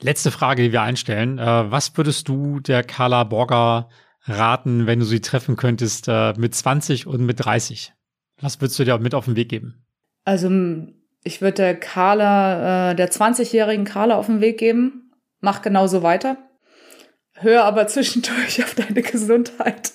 [0.00, 1.38] Letzte Frage, die wir einstellen.
[1.38, 3.88] Äh, was würdest du der Carla Borger
[4.24, 7.92] raten, wenn du sie treffen könntest äh, mit 20 und mit 30?
[8.40, 9.84] Was würdest du dir mit auf den Weg geben?
[10.24, 10.50] Also
[11.24, 15.12] ich würde der Carla, äh, der 20-jährigen Carla auf den Weg geben.
[15.40, 16.36] Mach genauso weiter.
[17.34, 19.92] Hör aber zwischendurch auf deine Gesundheit.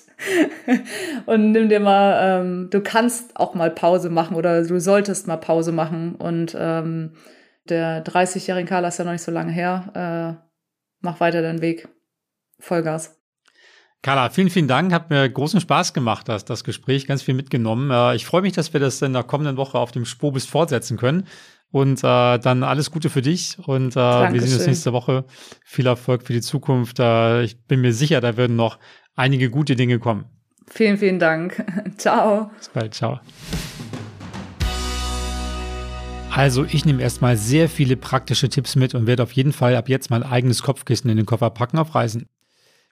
[1.26, 5.36] und nimm dir mal, ähm, du kannst auch mal Pause machen oder du solltest mal
[5.36, 6.16] Pause machen.
[6.16, 7.12] Und ähm,
[7.68, 10.38] der 30-jährige Carla ist ja noch nicht so lange her.
[10.40, 10.44] Äh,
[11.00, 11.88] mach weiter deinen Weg.
[12.58, 13.17] Vollgas.
[14.02, 14.92] Carla, vielen, vielen Dank.
[14.92, 17.90] Hat mir großen Spaß gemacht, das, das Gespräch, ganz viel mitgenommen.
[17.90, 20.96] Äh, ich freue mich, dass wir das in der kommenden Woche auf dem Spobis fortsetzen
[20.96, 21.24] können.
[21.70, 23.96] Und äh, dann alles Gute für dich und äh,
[24.32, 25.26] wir sehen uns nächste Woche.
[25.64, 26.98] Viel Erfolg für die Zukunft.
[26.98, 28.78] Äh, ich bin mir sicher, da werden noch
[29.16, 30.24] einige gute Dinge kommen.
[30.66, 31.62] Vielen, vielen Dank.
[31.98, 32.50] ciao.
[32.56, 32.94] Bis bald.
[32.94, 33.20] Ciao.
[36.30, 39.90] Also ich nehme erstmal sehr viele praktische Tipps mit und werde auf jeden Fall ab
[39.90, 42.28] jetzt mein eigenes Kopfkissen in den Koffer packen auf Reisen.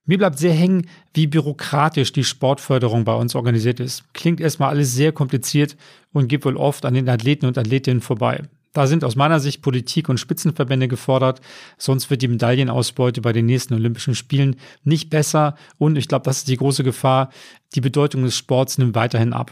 [0.07, 4.04] Mir bleibt sehr hängen, wie bürokratisch die Sportförderung bei uns organisiert ist.
[4.14, 5.76] Klingt erstmal alles sehr kompliziert
[6.12, 8.42] und geht wohl oft an den Athleten und Athletinnen vorbei.
[8.72, 11.40] Da sind aus meiner Sicht Politik und Spitzenverbände gefordert,
[11.78, 16.38] sonst wird die Medaillenausbeute bei den nächsten Olympischen Spielen nicht besser und ich glaube, das
[16.38, 17.30] ist die große Gefahr,
[17.74, 19.50] die Bedeutung des Sports nimmt weiterhin ab.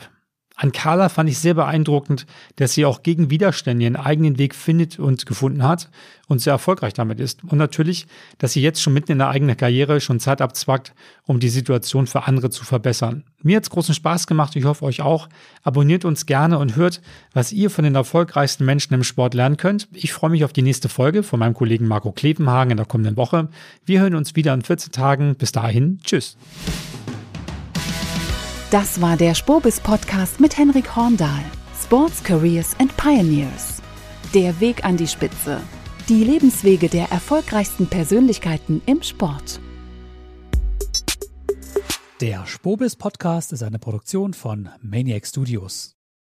[0.57, 2.27] An Carla fand ich sehr beeindruckend,
[2.57, 5.91] dass sie auch gegen Widerstände ihren eigenen Weg findet und gefunden hat
[6.29, 7.43] und sehr erfolgreich damit ist.
[7.43, 8.07] Und natürlich,
[8.39, 10.95] dass sie jetzt schon mitten in der eigenen Karriere schon Zeit abzwackt,
[11.25, 13.25] um die Situation für andere zu verbessern.
[13.43, 15.29] Mir hat's großen Spaß gemacht, ich hoffe euch auch.
[15.65, 17.03] Abonniert uns gerne und hört,
[17.33, 19.89] was ihr von den erfolgreichsten Menschen im Sport lernen könnt.
[19.93, 23.17] Ich freue mich auf die nächste Folge von meinem Kollegen Marco Klevenhagen in der kommenden
[23.17, 23.49] Woche.
[23.85, 25.35] Wir hören uns wieder in 14 Tagen.
[25.35, 26.37] Bis dahin, tschüss.
[28.75, 31.45] Das war der Spobis Podcast mit Henrik Horndahl.
[31.81, 33.81] Sports Careers and Pioneers.
[34.35, 35.61] Der Weg an die Spitze.
[36.09, 39.61] Die Lebenswege der erfolgreichsten Persönlichkeiten im Sport.
[42.21, 45.94] Der Spobis Podcast ist eine Produktion von Maniac Studios.